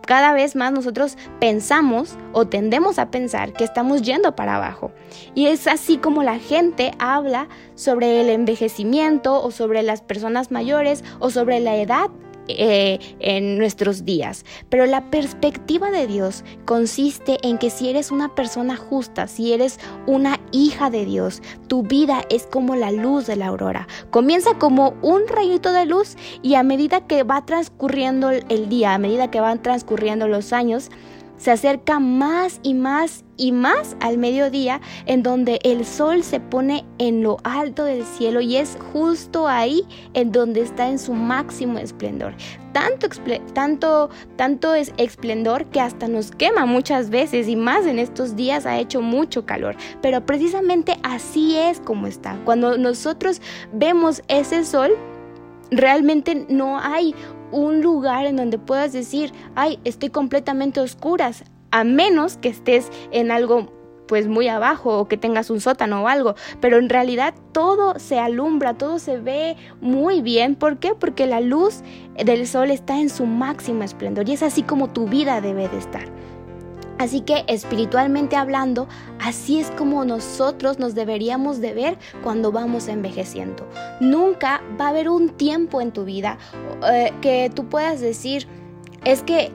Cada 0.07 0.35
vez 0.35 0.55
más 0.55 0.70
nosotros 0.70 1.16
pensamos 1.40 2.18
o 2.35 2.46
tendemos 2.46 2.98
a 2.98 3.11
pensar 3.11 3.55
que 3.55 3.64
estamos 3.64 4.03
yendo 4.03 4.37
para 4.37 4.57
abajo. 4.57 4.92
Y 5.35 5.46
es 5.46 5.66
así 5.66 5.96
como 5.96 6.22
la 6.22 6.38
gente 6.38 6.92
habla 6.98 7.48
sobre 7.75 8.20
el 8.20 8.29
envejecimiento 8.29 9.42
o 9.42 9.51
sobre 9.51 9.83
las 9.83 10.03
personas 10.03 10.51
mayores 10.51 11.05
o 11.18 11.31
sobre 11.31 11.61
la 11.61 11.77
edad 11.77 12.11
eh, 12.48 12.98
en 13.20 13.59
nuestros 13.59 14.05
días. 14.05 14.44
Pero 14.68 14.87
la 14.87 15.11
perspectiva 15.11 15.90
de 15.90 16.07
Dios 16.07 16.44
consiste 16.64 17.38
en 17.46 17.59
que 17.59 17.70
si 17.70 17.88
eres 17.88 18.11
una 18.11 18.35
persona 18.35 18.76
justa, 18.76 19.28
si 19.28 19.52
eres 19.52 19.78
una 20.07 20.40
hija 20.50 20.90
de 20.90 21.05
Dios, 21.05 21.42
tu 21.68 21.83
vida 21.83 22.22
es 22.31 22.46
como 22.46 22.74
la 22.76 22.90
luz 22.90 23.26
de 23.26 23.37
la 23.37 23.46
aurora. 23.46 23.87
Comienza 24.11 24.59
como 24.59 24.94
un 25.02 25.26
rayito 25.28 25.72
de 25.72 25.87
luz 25.87 26.16
y 26.42 26.55
a 26.55 26.62
medida 26.62 27.07
que 27.07 27.22
va 27.22 27.44
transcurriendo 27.46 28.31
el 28.31 28.68
día, 28.68 28.94
a 28.94 28.98
medida 28.98 29.31
que 29.31 29.40
van 29.40 29.62
transcurriendo 29.62 30.28
los 30.28 30.52
años, 30.52 30.90
se 31.37 31.50
acerca 31.50 31.98
más 31.98 32.61
y 32.62 32.74
más 32.74 33.24
y 33.42 33.50
más 33.50 33.96
al 33.98 34.18
mediodía 34.18 34.81
en 35.07 35.24
donde 35.24 35.59
el 35.64 35.85
sol 35.85 36.22
se 36.22 36.38
pone 36.38 36.85
en 36.98 37.24
lo 37.24 37.38
alto 37.42 37.83
del 37.83 38.05
cielo 38.05 38.40
y 38.40 38.57
es 38.57 38.78
justo 38.92 39.48
ahí 39.48 39.83
en 40.14 40.31
donde 40.31 40.61
está 40.61 40.88
en 40.88 41.00
su 41.00 41.12
máximo 41.12 41.78
esplendor. 41.81 42.35
Tanto, 42.72 43.09
tanto, 43.52 44.11
tanto 44.37 44.76
es 44.76 44.92
esplendor 44.96 45.66
que 45.66 45.81
hasta 45.81 46.07
nos 46.07 46.31
quema 46.31 46.66
muchas 46.66 47.11
veces 47.11 47.48
y 47.48 47.57
más 47.57 47.85
en 47.87 47.98
estos 47.98 48.37
días 48.37 48.64
ha 48.64 48.78
hecho 48.78 49.02
mucho 49.02 49.44
calor. 49.44 49.74
Pero 50.00 50.24
precisamente 50.24 50.96
así 51.02 51.57
es 51.57 51.81
como 51.81 52.07
está. 52.07 52.38
Cuando 52.44 52.78
nosotros 52.78 53.42
vemos 53.72 54.22
ese 54.28 54.64
sol, 54.64 54.92
realmente 55.72 56.46
no 56.48 56.78
hay 56.78 57.12
un 57.50 57.83
lugar 57.83 58.24
en 58.24 58.37
donde 58.37 58.59
puedas 58.59 58.92
decir, 58.92 59.33
ay, 59.55 59.78
estoy 59.85 60.09
completamente 60.09 60.81
oscuras, 60.81 61.44
a 61.73 61.85
menos 61.85 62.37
que 62.37 62.49
estés 62.49 62.91
en 63.11 63.31
algo 63.31 63.73
pues 64.07 64.29
muy 64.29 64.47
abajo 64.47 64.99
o 64.99 65.09
que 65.09 65.17
tengas 65.17 65.49
un 65.49 65.61
sótano 65.61 66.03
o 66.03 66.09
algo, 66.09 66.35
pero 66.61 66.77
en 66.77 66.91
realidad 66.91 67.35
todo 67.53 67.99
se 67.99 68.19
alumbra, 68.19 68.75
todo 68.75 68.99
se 68.99 69.17
ve 69.17 69.57
muy 69.81 70.21
bien. 70.21 70.55
¿Por 70.55 70.79
qué? 70.79 70.95
Porque 70.95 71.27
la 71.27 71.41
luz 71.41 71.83
del 72.23 72.47
sol 72.47 72.71
está 72.71 73.01
en 73.01 73.09
su 73.09 73.25
máximo 73.25 73.83
esplendor 73.83 74.29
y 74.29 74.33
es 74.33 74.43
así 74.43 74.63
como 74.63 74.91
tu 74.91 75.07
vida 75.07 75.41
debe 75.41 75.69
de 75.69 75.79
estar. 75.79 76.05
Así 76.99 77.23
que 77.23 77.45
espiritualmente 77.49 78.37
hablando, 78.37 78.87
así 79.19 79.59
es 79.59 79.71
como 79.71 80.05
nosotros 80.05 80.79
nos 80.79 80.95
deberíamos 80.95 81.61
de 81.61 81.73
ver 81.73 81.99
cuando 82.23 82.53
vamos 82.53 82.89
envejeciendo. 82.89 83.67
Nunca 84.01 84.63
va 84.79 84.87
a 84.87 84.89
haber 84.91 85.09
un 85.09 85.31
tiempo 85.31 85.81
en 85.81 85.91
tu 85.91 86.05
vida 86.05 86.39
eh, 86.87 87.13
que 87.23 87.51
tú 87.53 87.65
puedas 87.65 88.01
decir, 88.01 88.47
es 89.05 89.23
que 89.23 89.53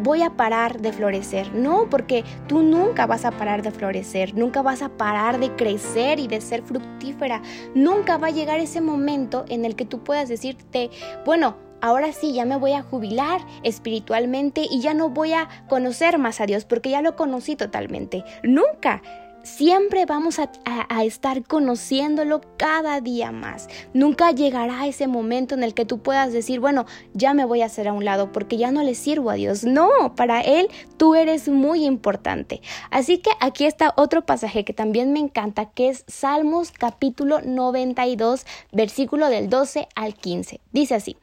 voy 0.00 0.22
a 0.22 0.30
parar 0.30 0.80
de 0.80 0.92
florecer. 0.92 1.54
No, 1.54 1.88
porque 1.90 2.24
tú 2.46 2.62
nunca 2.62 3.06
vas 3.06 3.24
a 3.24 3.30
parar 3.30 3.62
de 3.62 3.70
florecer, 3.70 4.34
nunca 4.34 4.62
vas 4.62 4.82
a 4.82 4.88
parar 4.88 5.38
de 5.40 5.54
crecer 5.56 6.18
y 6.18 6.28
de 6.28 6.40
ser 6.40 6.62
fructífera. 6.62 7.42
Nunca 7.74 8.18
va 8.18 8.28
a 8.28 8.32
llegar 8.32 8.60
ese 8.60 8.80
momento 8.80 9.44
en 9.48 9.64
el 9.64 9.76
que 9.76 9.84
tú 9.84 10.02
puedas 10.02 10.28
decirte, 10.28 10.90
bueno, 11.24 11.56
ahora 11.80 12.12
sí, 12.12 12.32
ya 12.32 12.44
me 12.44 12.56
voy 12.56 12.72
a 12.72 12.82
jubilar 12.82 13.40
espiritualmente 13.62 14.66
y 14.70 14.80
ya 14.80 14.94
no 14.94 15.10
voy 15.10 15.32
a 15.32 15.48
conocer 15.68 16.18
más 16.18 16.40
a 16.40 16.46
Dios 16.46 16.64
porque 16.64 16.90
ya 16.90 17.02
lo 17.02 17.16
conocí 17.16 17.56
totalmente. 17.56 18.24
Nunca. 18.42 19.02
Siempre 19.42 20.04
vamos 20.04 20.38
a, 20.38 20.50
estar 21.02 21.42
conociéndolo 21.44 22.40
cada 22.56 23.00
día 23.00 23.32
más. 23.32 23.68
Nunca 23.94 24.32
llegará 24.32 24.86
ese 24.86 25.06
momento 25.06 25.54
en 25.54 25.62
el 25.62 25.74
que 25.74 25.84
tú 25.84 25.98
puedas 25.98 26.32
decir, 26.32 26.60
bueno, 26.60 26.86
ya 27.14 27.34
me 27.34 27.44
voy 27.44 27.62
a 27.62 27.66
hacer 27.66 27.88
a 27.88 27.92
un 27.92 28.04
lado 28.04 28.32
porque 28.32 28.56
ya 28.56 28.70
no 28.70 28.82
le 28.82 28.94
sirvo 28.94 29.30
a 29.30 29.34
Dios. 29.34 29.64
No, 29.64 30.14
para 30.16 30.40
Él 30.40 30.68
tú 30.96 31.14
eres 31.14 31.48
muy 31.48 31.84
importante. 31.84 32.60
Así 32.90 33.18
que 33.18 33.30
aquí 33.40 33.64
está 33.64 33.94
otro 33.96 34.26
pasaje 34.26 34.64
que 34.64 34.72
también 34.72 35.12
me 35.12 35.20
encanta, 35.20 35.70
que 35.70 35.88
es 35.88 36.04
Salmos 36.08 36.72
capítulo 36.72 37.40
92, 37.40 38.44
versículo 38.72 39.28
del 39.28 39.48
12 39.48 39.88
al 39.94 40.14
15. 40.14 40.60
Dice 40.72 40.94
así. 40.94 41.16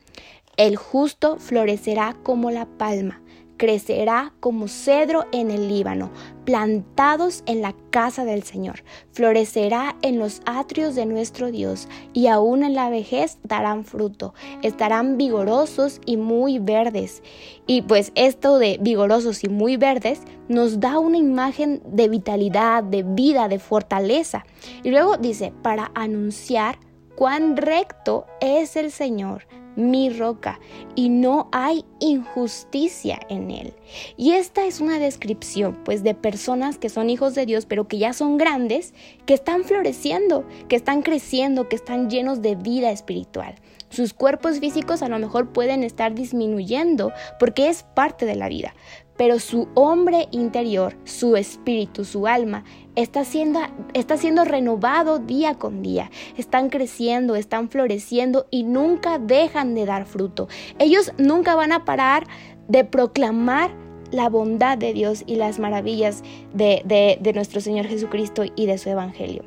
El 0.58 0.78
justo 0.78 1.38
florecerá 1.38 2.16
como 2.24 2.50
la 2.50 2.66
palma, 2.66 3.22
crecerá 3.58 4.34
como 4.40 4.68
cedro 4.68 5.26
en 5.32 5.52
el 5.52 5.68
Líbano, 5.68 6.12
plantados 6.46 7.44
en 7.46 7.62
la 7.62 7.76
casa 7.90 8.26
del 8.26 8.44
Señor. 8.44 8.84
Florecerá 9.12 9.96
en 10.02 10.20
los 10.20 10.42
atrios 10.46 10.96
de 10.96 11.06
nuestro 11.06 11.52
Dios 11.52 11.88
y 12.14 12.28
aún 12.28 12.64
en 12.64 12.76
la 12.76 12.90
vejez 12.90 13.40
darán 13.44 13.86
fruto. 13.86 14.34
Estarán 14.62 15.18
vigorosos 15.18 16.02
y 16.06 16.18
muy 16.18 16.60
verdes. 16.60 17.24
Y 17.68 17.82
pues 17.82 18.12
esto 18.16 18.60
de 18.60 18.78
vigorosos 18.82 19.44
y 19.44 19.50
muy 19.50 19.78
verdes 19.78 20.22
nos 20.48 20.80
da 20.80 21.00
una 21.00 21.18
imagen 21.18 21.82
de 21.86 22.08
vitalidad, 22.10 22.84
de 22.84 23.04
vida, 23.04 23.48
de 23.48 23.60
fortaleza. 23.60 24.46
Y 24.84 24.92
luego 24.92 25.18
dice, 25.18 25.54
para 25.62 25.92
anunciar 25.96 26.78
cuán 27.16 27.58
recto 27.58 28.26
es 28.42 28.76
el 28.76 28.92
Señor 28.92 29.48
mi 29.76 30.10
roca, 30.10 30.60
y 30.96 31.10
no 31.10 31.50
hay 31.52 31.86
injusticia 32.00 33.20
en 33.30 33.52
él. 33.52 33.74
Y 34.18 34.32
esta 34.32 34.66
es 34.66 34.80
una 34.80 35.00
descripción, 35.00 35.78
pues, 35.84 36.04
de 36.04 36.14
personas 36.14 36.78
que 36.78 36.90
son 36.90 37.10
hijos 37.10 37.36
de 37.36 37.46
Dios, 37.46 37.66
pero 37.66 37.88
que 37.88 37.98
ya 37.98 38.14
son 38.14 38.38
grandes, 38.38 38.94
que 39.26 39.34
están 39.34 39.64
floreciendo, 39.64 40.46
que 40.68 40.76
están 40.76 41.02
creciendo, 41.02 41.70
que 41.70 41.76
están 41.76 42.10
llenos 42.10 42.42
de 42.42 42.56
vida 42.56 42.92
espiritual. 42.92 43.56
Sus 43.90 44.14
cuerpos 44.14 44.60
físicos 44.60 45.02
a 45.02 45.10
lo 45.10 45.20
mejor 45.20 45.54
pueden 45.54 45.84
estar 45.84 46.16
disminuyendo 46.16 47.14
porque 47.40 47.70
es 47.70 47.84
parte 47.84 48.26
de 48.26 48.36
la 48.36 48.50
vida, 48.50 48.74
pero 49.16 49.40
su 49.40 49.70
hombre 49.76 50.28
interior, 50.32 50.98
su 51.06 51.36
espíritu, 51.36 52.04
su 52.04 52.28
alma, 52.28 52.66
está 52.96 53.26
siendo, 53.26 53.60
está 53.94 54.18
siendo 54.18 54.46
renovado 54.46 55.20
día 55.20 55.56
con 55.56 55.82
día. 55.82 56.12
Están 56.38 56.70
creciendo, 56.70 57.36
están 57.36 57.70
floreciendo 57.70 58.48
y 58.50 58.64
nunca 58.64 59.20
dejan 59.20 59.76
de 59.76 59.86
dar 59.86 60.06
fruto. 60.06 60.48
Ellos 60.80 61.12
nunca 61.18 61.56
van 61.56 61.72
a 61.72 61.86
parar 61.86 62.28
de 62.68 62.84
proclamar 62.84 63.72
la 64.12 64.30
bondad 64.30 64.78
de 64.78 64.94
Dios 64.94 65.24
y 65.26 65.36
las 65.36 65.60
maravillas 65.60 66.24
de, 66.54 66.82
de, 66.86 67.18
de 67.20 67.34
nuestro 67.34 67.60
Señor 67.62 67.88
Jesucristo 67.88 68.44
y 68.56 68.66
de 68.66 68.78
su 68.78 68.90
Evangelio. 68.90 69.44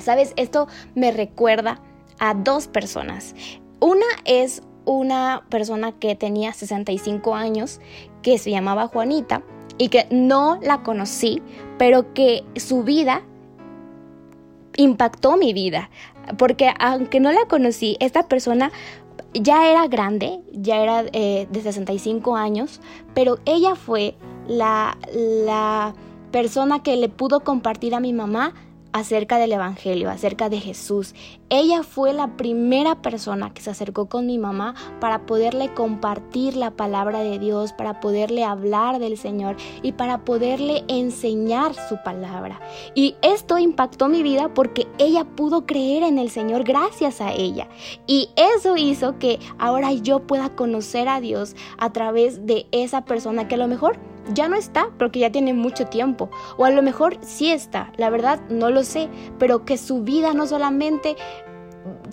Sabes, 0.00 0.32
esto 0.36 0.68
me 0.94 1.10
recuerda 1.12 1.80
a 2.18 2.34
dos 2.34 2.68
personas. 2.68 3.34
Una 3.80 4.06
es 4.24 4.62
una 4.84 5.46
persona 5.48 5.92
que 5.92 6.14
tenía 6.14 6.52
65 6.52 7.34
años, 7.34 7.80
que 8.22 8.38
se 8.38 8.50
llamaba 8.50 8.86
Juanita 8.86 9.42
y 9.78 9.88
que 9.88 10.06
no 10.10 10.58
la 10.62 10.82
conocí, 10.82 11.42
pero 11.78 12.12
que 12.14 12.44
su 12.56 12.82
vida 12.82 13.22
impactó 14.76 15.36
mi 15.36 15.52
vida. 15.52 15.90
Porque 16.38 16.72
aunque 16.78 17.20
no 17.20 17.32
la 17.32 17.44
conocí, 17.46 17.96
esta 18.00 18.28
persona 18.28 18.72
ya 19.34 19.68
era 19.70 19.86
grande, 19.88 20.40
ya 20.52 20.82
era 20.82 21.04
eh, 21.12 21.46
de 21.50 21.60
65 21.60 22.36
años, 22.36 22.80
pero 23.14 23.38
ella 23.44 23.74
fue 23.74 24.14
la, 24.48 24.96
la 25.12 25.94
persona 26.30 26.82
que 26.82 26.96
le 26.96 27.08
pudo 27.08 27.40
compartir 27.40 27.94
a 27.94 28.00
mi 28.00 28.12
mamá 28.12 28.54
acerca 28.94 29.38
del 29.38 29.52
Evangelio, 29.52 30.08
acerca 30.08 30.48
de 30.48 30.60
Jesús. 30.60 31.14
Ella 31.50 31.82
fue 31.82 32.12
la 32.12 32.36
primera 32.36 33.02
persona 33.02 33.52
que 33.52 33.60
se 33.60 33.70
acercó 33.70 34.08
con 34.08 34.26
mi 34.26 34.38
mamá 34.38 34.76
para 35.00 35.26
poderle 35.26 35.74
compartir 35.74 36.56
la 36.56 36.70
palabra 36.70 37.18
de 37.18 37.40
Dios, 37.40 37.72
para 37.72 37.98
poderle 37.98 38.44
hablar 38.44 39.00
del 39.00 39.18
Señor 39.18 39.56
y 39.82 39.92
para 39.92 40.24
poderle 40.24 40.84
enseñar 40.86 41.74
su 41.74 41.96
palabra. 42.04 42.60
Y 42.94 43.16
esto 43.20 43.58
impactó 43.58 44.08
mi 44.08 44.22
vida 44.22 44.54
porque 44.54 44.86
ella 44.98 45.24
pudo 45.24 45.66
creer 45.66 46.04
en 46.04 46.18
el 46.18 46.30
Señor 46.30 46.62
gracias 46.62 47.20
a 47.20 47.32
ella. 47.32 47.68
Y 48.06 48.30
eso 48.36 48.76
hizo 48.76 49.18
que 49.18 49.40
ahora 49.58 49.92
yo 49.92 50.20
pueda 50.20 50.54
conocer 50.54 51.08
a 51.08 51.20
Dios 51.20 51.56
a 51.78 51.92
través 51.92 52.46
de 52.46 52.66
esa 52.70 53.04
persona 53.04 53.48
que 53.48 53.56
a 53.56 53.58
lo 53.58 53.66
mejor 53.66 53.98
ya 54.32 54.48
no 54.48 54.56
está 54.56 54.88
porque 54.98 55.20
ya 55.20 55.30
tiene 55.30 55.52
mucho 55.52 55.86
tiempo. 55.86 56.30
O 56.56 56.64
a 56.64 56.70
lo 56.70 56.82
mejor 56.82 57.18
sí 57.20 57.50
está, 57.50 57.92
la 57.96 58.10
verdad 58.10 58.40
no 58.48 58.70
lo 58.70 58.82
sé, 58.84 59.08
pero 59.38 59.64
que 59.64 59.76
su 59.76 60.02
vida 60.02 60.34
no 60.34 60.46
solamente 60.46 61.16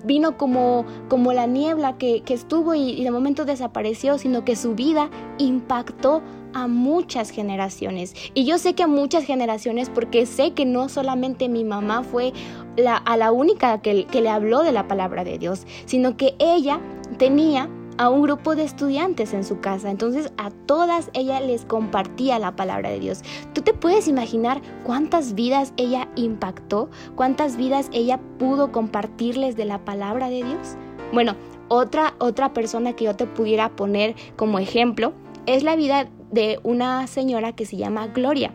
vino 0.04 0.38
como, 0.38 0.86
como 1.08 1.34
la 1.34 1.48
niebla 1.48 1.98
que, 1.98 2.24
estuvo 2.28 2.76
y, 2.76 2.90
y 2.90 3.04
de 3.04 3.12
momento 3.12 3.46
desapareció, 3.46 4.18
sino 4.18 4.44
que 4.44 4.56
su 4.56 4.76
vida 4.76 5.10
impactó 5.38 6.22
a 6.54 6.68
muchas 6.68 7.30
generaciones. 7.30 8.14
Y 8.34 8.46
yo 8.46 8.58
sé 8.58 8.74
que 8.74 8.84
a 8.84 8.88
muchas 8.88 9.24
generaciones 9.24 9.90
porque 9.90 10.26
sé 10.26 10.52
que 10.52 10.66
no 10.66 10.90
solamente 10.90 11.48
mi 11.48 11.64
mamá 11.64 12.04
fue 12.04 12.34
la, 12.76 12.98
a 12.98 13.18
la 13.18 13.32
única 13.32 13.82
que, 13.82 14.06
que 14.06 14.22
le 14.22 14.30
habló 14.30 14.64
de 14.64 14.72
la 14.72 14.88
palabra 14.88 15.24
de 15.24 15.38
Dios, 15.38 15.66
sino 15.86 16.18
que 16.18 16.36
ella 16.40 16.80
tenía 17.18 17.70
a 17.98 18.10
un 18.10 18.22
grupo 18.22 18.56
de 18.56 18.64
estudiantes 18.64 19.34
en 19.34 19.44
su 19.44 19.60
casa. 19.60 19.90
Entonces 19.90 20.32
a 20.38 20.52
todas 20.52 21.10
ella 21.14 21.40
les 21.40 21.66
compartía 21.66 22.40
la 22.40 22.56
palabra 22.56 22.90
de 22.90 23.00
Dios. 23.00 23.22
¿Tú 23.54 23.62
te 23.62 23.74
puedes 23.74 24.08
imaginar 24.08 24.62
cuántas 24.84 25.34
vidas 25.34 25.74
ella 25.78 26.08
impactó? 26.16 26.90
¿Cuántas 27.16 27.58
vidas 27.58 27.90
ella 27.92 28.20
pudo 28.38 28.72
compartirles 28.72 29.56
de 29.56 29.66
la 29.66 29.84
palabra 29.86 30.30
de 30.30 30.44
Dios? 30.44 30.78
Bueno, 31.14 31.36
otra, 31.68 32.16
otra 32.20 32.54
persona 32.54 32.94
que 32.94 33.06
yo 33.06 33.16
te 33.16 33.26
pudiera 33.26 33.70
poner 33.70 34.16
como 34.36 34.60
ejemplo 34.60 35.14
es 35.46 35.64
la 35.64 35.76
vida 35.76 36.10
de 36.32 36.60
una 36.64 37.08
señora 37.08 37.54
que 37.54 37.66
se 37.66 37.78
llama 37.78 38.08
Gloria. 38.08 38.54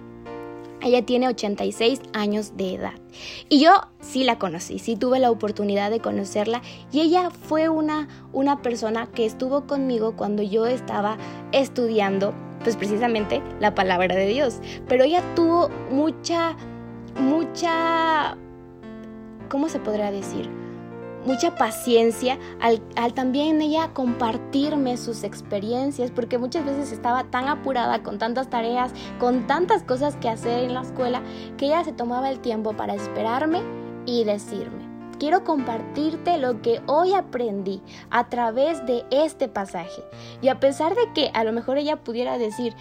Ella 0.83 1.05
tiene 1.05 1.29
86 1.29 2.01
años 2.13 2.57
de 2.57 2.75
edad. 2.75 2.95
Y 3.49 3.61
yo 3.61 3.71
sí 4.01 4.25
la 4.25 4.39
conocí, 4.39 4.79
sí 4.79 4.97
tuve 4.97 5.19
la 5.19 5.31
oportunidad 5.31 5.91
de 5.91 6.01
conocerla. 6.01 6.63
Y 6.93 7.01
ella 7.01 7.31
fue 7.31 7.69
una, 7.69 8.09
una 8.33 8.63
persona 8.63 9.07
que 9.07 9.25
estuvo 9.27 9.67
conmigo 9.67 10.17
cuando 10.17 10.43
yo 10.43 10.67
estaba 10.67 11.17
estudiando, 11.53 12.35
pues 12.63 12.77
precisamente 12.77 13.43
la 13.61 13.75
palabra 13.75 14.15
de 14.15 14.27
Dios. 14.27 14.61
Pero 14.89 15.05
ella 15.05 15.23
tuvo 15.35 15.71
mucha, 15.91 16.57
mucha, 17.19 18.37
¿cómo 19.49 19.69
se 19.69 19.79
podrá 19.79 20.11
decir? 20.11 20.66
Mucha 21.27 21.55
paciencia 21.57 22.39
al, 22.61 22.81
también 23.15 23.61
ella 23.61 23.91
compartirme 23.93 24.97
sus 24.97 25.25
experiencias, 25.25 26.11
porque 26.11 26.39
muchas 26.39 26.65
veces 26.65 26.93
estaba 26.93 27.25
tan 27.25 27.49
apurada 27.49 28.03
con 28.03 28.19
tantas 28.19 28.49
tareas, 28.49 28.93
con 29.19 29.47
tantas 29.47 29.83
cosas 29.83 30.17
que 30.17 30.29
hacer 30.29 30.65
en 30.65 30.75
la 30.75 30.83
escuela, 30.83 31.23
que 31.57 31.67
ella 31.67 31.85
se 31.85 31.93
tomaba 31.93 32.31
el 32.31 32.41
tiempo 32.41 32.73
para 32.75 32.95
esperarme 32.95 33.61
y 34.07 34.25
decirme, 34.25 34.87
quiero 35.19 35.45
compartirte 35.45 36.39
lo 36.39 36.63
que 36.63 36.81
hoy 36.87 37.15
aprendí 37.15 37.83
a 38.11 38.29
través 38.29 38.85
de 38.87 39.05
este 39.11 39.49
pasaje. 39.49 40.03
Y 40.41 40.49
a 40.49 40.61
pesar 40.61 40.95
de 40.95 41.13
que 41.15 41.31
a 41.35 41.45
lo 41.45 41.53
mejor 41.53 41.79
ella 41.79 41.97
pudiera 41.97 42.39
decir, 42.39 42.75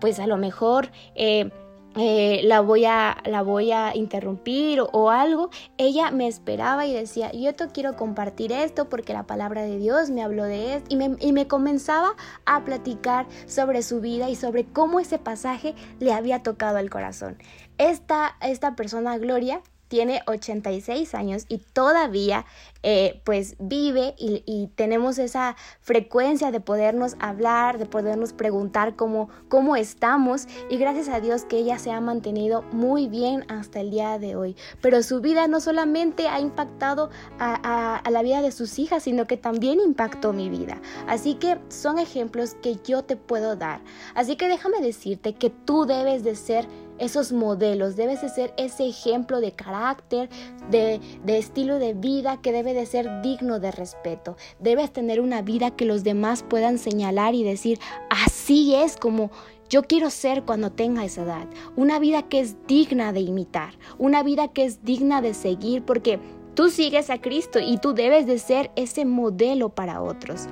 pues 0.00 0.18
a 0.18 0.26
lo 0.26 0.36
mejor... 0.36 0.90
Eh, 1.14 1.50
eh, 1.96 2.42
la, 2.44 2.60
voy 2.60 2.84
a, 2.84 3.16
la 3.24 3.42
voy 3.42 3.72
a 3.72 3.96
interrumpir 3.96 4.80
o, 4.80 5.10
algo, 5.10 5.50
ella 5.76 6.10
me 6.10 6.28
esperaba 6.28 6.86
y 6.86 6.94
decía, 6.94 7.32
yo 7.32 7.54
te 7.54 7.66
quiero 7.68 7.96
compartir 7.96 8.52
esto 8.52 8.88
porque 8.88 9.12
la 9.12 9.26
palabra 9.26 9.62
de 9.62 9.78
Dios 9.78 10.10
me 10.10 10.22
habló 10.22 10.44
de 10.44 10.76
esto 10.76 10.86
y 10.88 10.96
me, 10.96 11.16
y 11.18 11.32
me 11.32 11.48
comenzaba 11.48 12.14
a 12.46 12.64
platicar 12.64 13.26
sobre 13.46 13.82
su 13.82 14.00
vida 14.00 14.30
y 14.30 14.36
sobre 14.36 14.64
cómo 14.64 15.00
ese 15.00 15.18
pasaje 15.18 15.74
le 15.98 16.12
había 16.12 16.42
tocado 16.42 16.78
el 16.78 16.90
corazón. 16.90 17.38
Esta, 17.78 18.36
esta 18.40 18.76
persona, 18.76 19.18
Gloria, 19.18 19.62
tiene 19.90 20.22
86 20.28 21.16
años 21.16 21.46
y 21.48 21.58
todavía 21.58 22.46
eh, 22.84 23.20
pues 23.24 23.56
vive 23.58 24.14
y, 24.16 24.70
tenemos 24.76 25.18
esa 25.18 25.56
frecuencia 25.80 26.52
de 26.52 26.60
podernos 26.60 27.16
hablar, 27.18 27.78
de 27.78 27.86
podernos 27.86 28.32
preguntar 28.32 28.94
cómo, 28.94 29.28
cómo 29.48 29.74
estamos 29.74 30.46
y 30.70 30.76
gracias 30.76 31.08
a 31.08 31.20
Dios 31.20 31.42
que 31.42 31.58
ella 31.58 31.78
se 31.78 31.90
ha 31.90 32.00
mantenido 32.00 32.62
muy 32.70 33.08
bien 33.08 33.44
hasta 33.48 33.80
el 33.80 33.90
día 33.90 34.18
de 34.20 34.36
hoy. 34.36 34.56
Pero 34.80 35.02
su 35.02 35.20
vida 35.20 35.48
no 35.48 35.60
solamente 35.60 36.28
ha 36.28 36.38
impactado 36.38 37.10
a, 37.40 37.96
a 37.96 38.10
la 38.10 38.22
vida 38.22 38.42
de 38.42 38.52
sus 38.52 38.78
hijas, 38.78 39.02
sino 39.02 39.26
que 39.26 39.36
también 39.36 39.80
impactó 39.80 40.32
mi 40.32 40.48
vida. 40.48 40.80
Así 41.08 41.34
que 41.34 41.58
son 41.68 41.98
ejemplos 41.98 42.54
que 42.54 42.76
yo 42.76 43.02
te 43.02 43.16
puedo 43.16 43.56
dar. 43.56 43.80
Así 44.14 44.36
que 44.36 44.46
déjame 44.46 44.80
decirte 44.80 45.34
que 45.34 45.50
tú 45.50 45.84
debes 45.84 46.22
de 46.22 46.36
ser 46.36 46.68
esos 47.00 47.32
modelos, 47.32 47.96
debes 47.96 48.22
de 48.22 48.28
ser 48.28 48.54
ese 48.56 48.86
ejemplo 48.86 49.40
de 49.40 49.52
carácter, 49.52 50.28
de, 50.70 51.00
de, 51.24 51.38
estilo 51.38 51.78
de 51.78 51.94
vida 51.94 52.40
que 52.40 52.52
debe 52.52 52.74
de 52.74 52.86
ser 52.86 53.22
digno 53.22 53.58
de 53.58 53.72
respeto. 53.72 54.36
Debes 54.60 54.92
tener 54.92 55.20
una 55.20 55.42
vida 55.42 55.70
que 55.70 55.86
los 55.86 56.04
demás 56.04 56.42
puedan 56.42 56.78
señalar 56.78 57.34
y 57.34 57.42
decir, 57.42 57.78
así 58.10 58.74
es 58.74 58.96
como 58.96 59.30
yo 59.70 59.84
quiero 59.84 60.10
ser 60.10 60.42
cuando 60.42 60.70
tenga 60.70 61.04
esa 61.04 61.22
edad. 61.22 61.48
Una 61.76 61.98
vida 62.00 62.22
que 62.22 62.40
es 62.40 62.56
digna 62.66 63.12
de 63.12 63.20
imitar, 63.20 63.74
una 63.98 64.22
vida 64.22 64.48
que 64.48 64.64
es 64.64 64.82
digna 64.84 65.22
de 65.22 65.32
seguir, 65.32 65.84
porque 65.84 66.18
tú 66.54 66.70
sigues 66.70 67.08
a 67.08 67.20
Cristo 67.20 67.60
y 67.60 67.78
tú 67.78 67.94
debes 67.94 68.26
de 68.26 68.38
ser 68.38 68.72
ese 68.74 69.04
modelo 69.04 69.68
para 69.70 70.02
otros. 70.02 70.48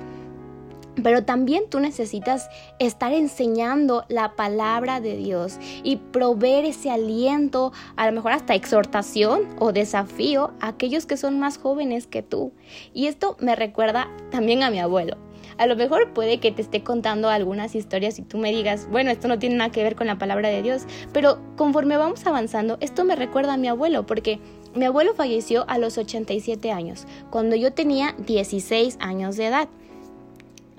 Pero 1.03 1.23
también 1.23 1.63
tú 1.69 1.79
necesitas 1.79 2.49
estar 2.79 3.13
enseñando 3.13 4.05
la 4.07 4.35
palabra 4.35 5.01
de 5.01 5.15
Dios 5.15 5.57
y 5.83 5.97
proveer 5.97 6.65
ese 6.65 6.91
aliento, 6.91 7.71
a 7.95 8.05
lo 8.05 8.13
mejor 8.13 8.31
hasta 8.31 8.55
exhortación 8.55 9.47
o 9.59 9.71
desafío 9.71 10.51
a 10.59 10.69
aquellos 10.69 11.05
que 11.05 11.17
son 11.17 11.39
más 11.39 11.57
jóvenes 11.57 12.07
que 12.07 12.23
tú. 12.23 12.51
Y 12.93 13.07
esto 13.07 13.37
me 13.39 13.55
recuerda 13.55 14.09
también 14.31 14.63
a 14.63 14.69
mi 14.69 14.79
abuelo. 14.79 15.17
A 15.59 15.67
lo 15.67 15.75
mejor 15.75 16.13
puede 16.13 16.39
que 16.39 16.53
te 16.53 16.61
esté 16.61 16.83
contando 16.83 17.27
algunas 17.29 17.75
historias 17.75 18.17
y 18.17 18.21
tú 18.21 18.37
me 18.37 18.49
digas, 18.51 18.87
bueno, 18.89 19.11
esto 19.11 19.27
no 19.27 19.39
tiene 19.39 19.55
nada 19.55 19.71
que 19.71 19.83
ver 19.83 19.97
con 19.97 20.07
la 20.07 20.17
palabra 20.17 20.47
de 20.47 20.61
Dios, 20.61 20.83
pero 21.11 21.39
conforme 21.57 21.97
vamos 21.97 22.25
avanzando, 22.25 22.77
esto 22.79 23.03
me 23.03 23.17
recuerda 23.17 23.55
a 23.55 23.57
mi 23.57 23.67
abuelo, 23.67 24.05
porque 24.05 24.39
mi 24.73 24.85
abuelo 24.85 25.13
falleció 25.15 25.65
a 25.67 25.77
los 25.77 25.97
87 25.97 26.71
años, 26.71 27.05
cuando 27.29 27.57
yo 27.57 27.73
tenía 27.73 28.15
16 28.19 28.97
años 29.01 29.35
de 29.35 29.47
edad. 29.47 29.69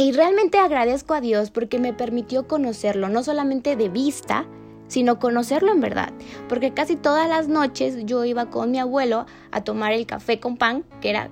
Y 0.01 0.13
realmente 0.13 0.59
agradezco 0.59 1.13
a 1.13 1.21
Dios 1.21 1.51
porque 1.51 1.79
me 1.79 1.93
permitió 1.93 2.49
conocerlo, 2.49 3.11
no 3.11 3.23
solamente 3.23 3.77
de 3.77 3.91
vista, 3.91 4.47
sino 4.89 5.19
conocerlo 5.19 5.73
en 5.73 5.81
verdad. 5.81 6.11
Porque 6.49 6.73
casi 6.73 6.97
todas 6.97 7.29
las 7.29 7.49
noches 7.49 8.07
yo 8.07 8.25
iba 8.25 8.49
con 8.49 8.71
mi 8.71 8.79
abuelo 8.79 9.27
a 9.51 9.63
tomar 9.63 9.93
el 9.93 10.07
café 10.07 10.41
con 10.41 10.57
pan, 10.57 10.87
que 11.03 11.11
era 11.11 11.29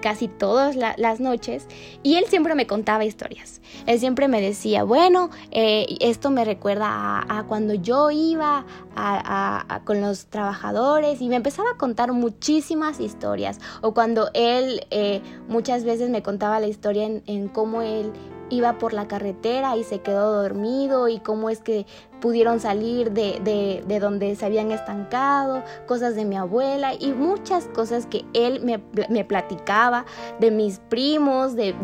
casi 0.00 0.28
todas 0.28 0.76
las 0.76 1.20
noches 1.20 1.66
y 2.02 2.16
él 2.16 2.24
siempre 2.26 2.54
me 2.54 2.66
contaba 2.66 3.04
historias. 3.04 3.60
Él 3.86 3.98
siempre 3.98 4.28
me 4.28 4.40
decía, 4.40 4.84
bueno, 4.84 5.30
eh, 5.50 5.86
esto 6.00 6.30
me 6.30 6.44
recuerda 6.44 7.24
a, 7.28 7.44
cuando 7.48 7.74
yo 7.74 8.10
iba 8.10 8.64
con 9.84 10.00
los 10.00 10.26
trabajadores 10.26 11.20
y 11.20 11.28
me 11.28 11.36
empezaba 11.36 11.70
a 11.70 11.76
contar 11.76 12.12
muchísimas 12.12 13.00
historias 13.00 13.60
o 13.80 13.94
cuando 13.94 14.30
él 14.34 14.86
eh, 14.90 15.22
muchas 15.48 15.84
veces 15.84 16.10
me 16.10 16.22
contaba 16.22 16.60
la 16.60 16.66
historia 16.66 17.06
en 17.06 17.48
cómo 17.48 17.82
él 17.82 18.12
iba 18.50 18.78
por 18.78 18.92
la 18.92 19.08
carretera 19.08 19.76
y 19.76 19.84
se 19.84 20.00
quedó 20.00 20.42
dormido 20.42 21.08
y 21.08 21.20
cómo 21.20 21.50
es 21.50 21.60
que 21.60 21.86
pudieron 22.20 22.60
salir 22.60 23.12
de, 23.12 23.40
de, 23.86 24.00
donde 24.00 24.34
se 24.36 24.46
habían 24.46 24.72
estancado, 24.72 25.62
cosas 25.86 26.14
de 26.14 26.24
mi 26.24 26.36
abuela 26.36 26.94
y 26.94 27.12
muchas 27.12 27.66
cosas 27.66 28.06
que 28.06 28.24
él 28.34 28.60
me, 28.62 28.82
me 29.08 29.24
platicaba 29.24 30.04
de 30.40 30.50
mis 30.50 30.80
primos, 30.80 31.54
de, 31.54 31.74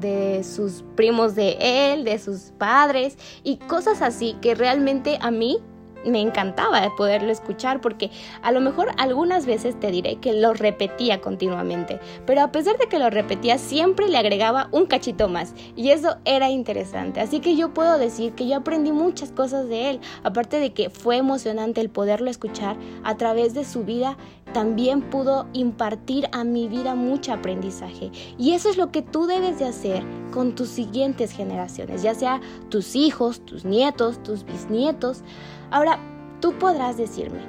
de 0.00 0.44
sus 0.44 0.84
primos 0.96 1.34
de 1.34 1.56
él, 1.60 2.04
de 2.04 2.18
sus 2.18 2.52
padres 2.58 3.16
y 3.44 3.56
cosas 3.56 4.02
así 4.02 4.36
que 4.40 4.54
realmente 4.54 5.18
a 5.20 5.30
mí 5.30 5.62
me 6.04 6.20
encantaba 6.20 6.94
poderlo 6.96 7.30
escuchar 7.30 7.80
porque 7.80 8.10
a 8.42 8.52
lo 8.52 8.60
mejor 8.60 8.88
algunas 8.98 9.46
veces 9.46 9.78
te 9.78 9.90
diré 9.90 10.16
que 10.16 10.32
lo 10.32 10.54
repetía 10.54 11.20
continuamente, 11.20 12.00
pero 12.26 12.42
a 12.42 12.52
pesar 12.52 12.78
de 12.78 12.86
que 12.86 12.98
lo 12.98 13.10
repetía 13.10 13.58
siempre 13.58 14.08
le 14.08 14.18
agregaba 14.18 14.68
un 14.72 14.86
cachito 14.86 15.28
más 15.28 15.54
y 15.76 15.90
eso 15.90 16.16
era 16.24 16.50
interesante. 16.50 17.20
Así 17.20 17.40
que 17.40 17.56
yo 17.56 17.74
puedo 17.74 17.98
decir 17.98 18.32
que 18.32 18.46
yo 18.46 18.56
aprendí 18.56 18.92
muchas 18.92 19.32
cosas 19.32 19.68
de 19.68 19.90
él, 19.90 20.00
aparte 20.22 20.58
de 20.58 20.72
que 20.72 20.90
fue 20.90 21.16
emocionante 21.16 21.80
el 21.80 21.90
poderlo 21.90 22.30
escuchar 22.30 22.76
a 23.04 23.16
través 23.16 23.54
de 23.54 23.64
su 23.64 23.84
vida, 23.84 24.16
también 24.52 25.02
pudo 25.02 25.46
impartir 25.52 26.28
a 26.32 26.44
mi 26.44 26.68
vida 26.68 26.94
mucho 26.94 27.32
aprendizaje 27.32 28.10
y 28.38 28.52
eso 28.52 28.70
es 28.70 28.76
lo 28.76 28.90
que 28.90 29.02
tú 29.02 29.26
debes 29.26 29.58
de 29.58 29.66
hacer 29.66 30.02
con 30.32 30.54
tus 30.54 30.68
siguientes 30.68 31.32
generaciones, 31.32 32.02
ya 32.02 32.14
sea 32.14 32.40
tus 32.68 32.96
hijos, 32.96 33.44
tus 33.44 33.64
nietos, 33.64 34.22
tus 34.22 34.44
bisnietos. 34.44 35.22
Ahora, 35.70 35.98
tú 36.40 36.54
podrás 36.58 36.96
decirme, 36.96 37.40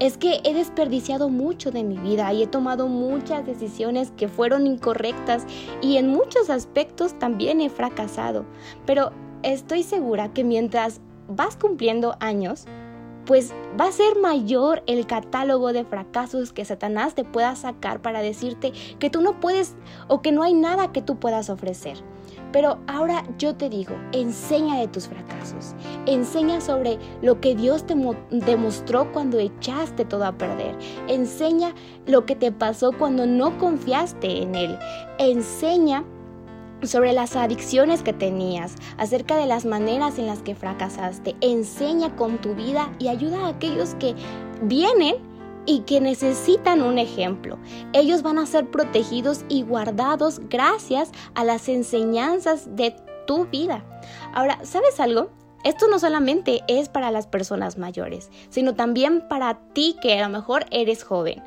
es 0.00 0.16
que 0.16 0.40
he 0.44 0.54
desperdiciado 0.54 1.28
mucho 1.28 1.70
de 1.70 1.84
mi 1.84 1.98
vida 1.98 2.32
y 2.32 2.42
he 2.42 2.46
tomado 2.46 2.88
muchas 2.88 3.46
decisiones 3.46 4.10
que 4.16 4.28
fueron 4.28 4.66
incorrectas 4.66 5.44
y 5.82 5.98
en 5.98 6.08
muchos 6.08 6.50
aspectos 6.50 7.18
también 7.18 7.60
he 7.60 7.68
fracasado. 7.68 8.46
Pero 8.86 9.12
estoy 9.42 9.82
segura 9.82 10.32
que 10.32 10.42
mientras 10.42 11.00
vas 11.28 11.56
cumpliendo 11.56 12.16
años, 12.18 12.64
pues 13.26 13.52
va 13.78 13.86
a 13.86 13.92
ser 13.92 14.18
mayor 14.18 14.82
el 14.86 15.06
catálogo 15.06 15.72
de 15.72 15.84
fracasos 15.84 16.52
que 16.52 16.64
Satanás 16.64 17.14
te 17.14 17.22
pueda 17.22 17.54
sacar 17.54 18.00
para 18.00 18.22
decirte 18.22 18.72
que 18.98 19.10
tú 19.10 19.20
no 19.20 19.38
puedes 19.38 19.76
o 20.08 20.22
que 20.22 20.32
no 20.32 20.42
hay 20.42 20.54
nada 20.54 20.92
que 20.92 21.02
tú 21.02 21.20
puedas 21.20 21.50
ofrecer. 21.50 21.98
Pero 22.52 22.78
ahora 22.86 23.24
yo 23.38 23.54
te 23.54 23.68
digo, 23.68 23.94
enseña 24.12 24.78
de 24.80 24.88
tus 24.88 25.08
fracasos, 25.08 25.74
enseña 26.06 26.60
sobre 26.60 26.98
lo 27.22 27.40
que 27.40 27.54
Dios 27.54 27.86
te 27.86 27.94
demostró 28.30 29.12
cuando 29.12 29.38
echaste 29.38 30.04
todo 30.04 30.24
a 30.24 30.32
perder, 30.32 30.76
enseña 31.08 31.74
lo 32.06 32.26
que 32.26 32.34
te 32.34 32.50
pasó 32.52 32.92
cuando 32.92 33.26
no 33.26 33.56
confiaste 33.58 34.42
en 34.42 34.54
Él, 34.54 34.78
enseña 35.18 36.04
sobre 36.82 37.12
las 37.12 37.36
adicciones 37.36 38.02
que 38.02 38.12
tenías, 38.12 38.74
acerca 38.96 39.36
de 39.36 39.46
las 39.46 39.64
maneras 39.64 40.18
en 40.18 40.26
las 40.26 40.40
que 40.40 40.54
fracasaste, 40.54 41.36
enseña 41.40 42.16
con 42.16 42.38
tu 42.38 42.54
vida 42.54 42.90
y 42.98 43.08
ayuda 43.08 43.46
a 43.46 43.48
aquellos 43.48 43.94
que 43.96 44.14
vienen 44.62 45.29
y 45.66 45.80
que 45.80 46.00
necesitan 46.00 46.82
un 46.82 46.98
ejemplo. 46.98 47.58
Ellos 47.92 48.22
van 48.22 48.38
a 48.38 48.46
ser 48.46 48.70
protegidos 48.70 49.44
y 49.48 49.62
guardados 49.62 50.40
gracias 50.48 51.10
a 51.34 51.44
las 51.44 51.68
enseñanzas 51.68 52.76
de 52.76 52.94
tu 53.26 53.46
vida. 53.46 53.84
Ahora, 54.34 54.58
¿sabes 54.64 55.00
algo? 55.00 55.30
Esto 55.62 55.88
no 55.88 55.98
solamente 55.98 56.62
es 56.68 56.88
para 56.88 57.10
las 57.10 57.26
personas 57.26 57.76
mayores, 57.76 58.30
sino 58.48 58.74
también 58.74 59.28
para 59.28 59.60
ti 59.74 59.96
que 60.00 60.18
a 60.18 60.26
lo 60.26 60.32
mejor 60.32 60.64
eres 60.70 61.04
joven. 61.04 61.42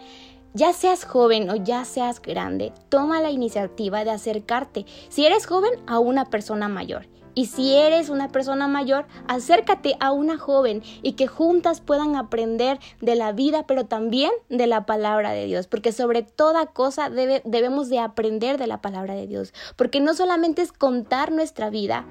Ya 0.55 0.71
seas 0.71 1.03
joven 1.03 1.49
o 1.49 1.55
ya 1.55 1.83
seas 1.83 2.21
grande, 2.21 2.73
toma 2.89 3.21
la 3.21 3.31
iniciativa 3.31 4.03
de 4.03 4.11
acercarte, 4.11 4.85
si 5.09 5.25
eres 5.25 5.47
joven, 5.47 5.71
a 5.87 5.97
una 5.97 6.25
persona 6.25 6.67
mayor. 6.67 7.07
Y 7.33 7.47
si 7.47 7.73
eres 7.73 8.09
una 8.09 8.27
persona 8.27 8.67
mayor, 8.67 9.07
acércate 9.27 9.95
a 9.99 10.11
una 10.11 10.37
joven 10.37 10.83
y 11.01 11.13
que 11.13 11.25
juntas 11.25 11.81
puedan 11.81 12.15
aprender 12.15 12.77
de 13.01 13.15
la 13.15 13.31
vida, 13.31 13.65
pero 13.65 13.85
también 13.85 14.31
de 14.49 14.67
la 14.67 14.85
palabra 14.85 15.31
de 15.31 15.45
Dios, 15.47 15.65
porque 15.65 15.91
sobre 15.91 16.21
toda 16.21 16.67
cosa 16.67 17.09
debemos 17.09 17.89
de 17.89 17.97
aprender 17.97 18.59
de 18.59 18.67
la 18.67 18.79
palabra 18.79 19.15
de 19.15 19.25
Dios, 19.25 19.55
porque 19.75 20.01
no 20.01 20.13
solamente 20.13 20.61
es 20.61 20.71
contar 20.71 21.31
nuestra 21.31 21.71
vida, 21.71 22.05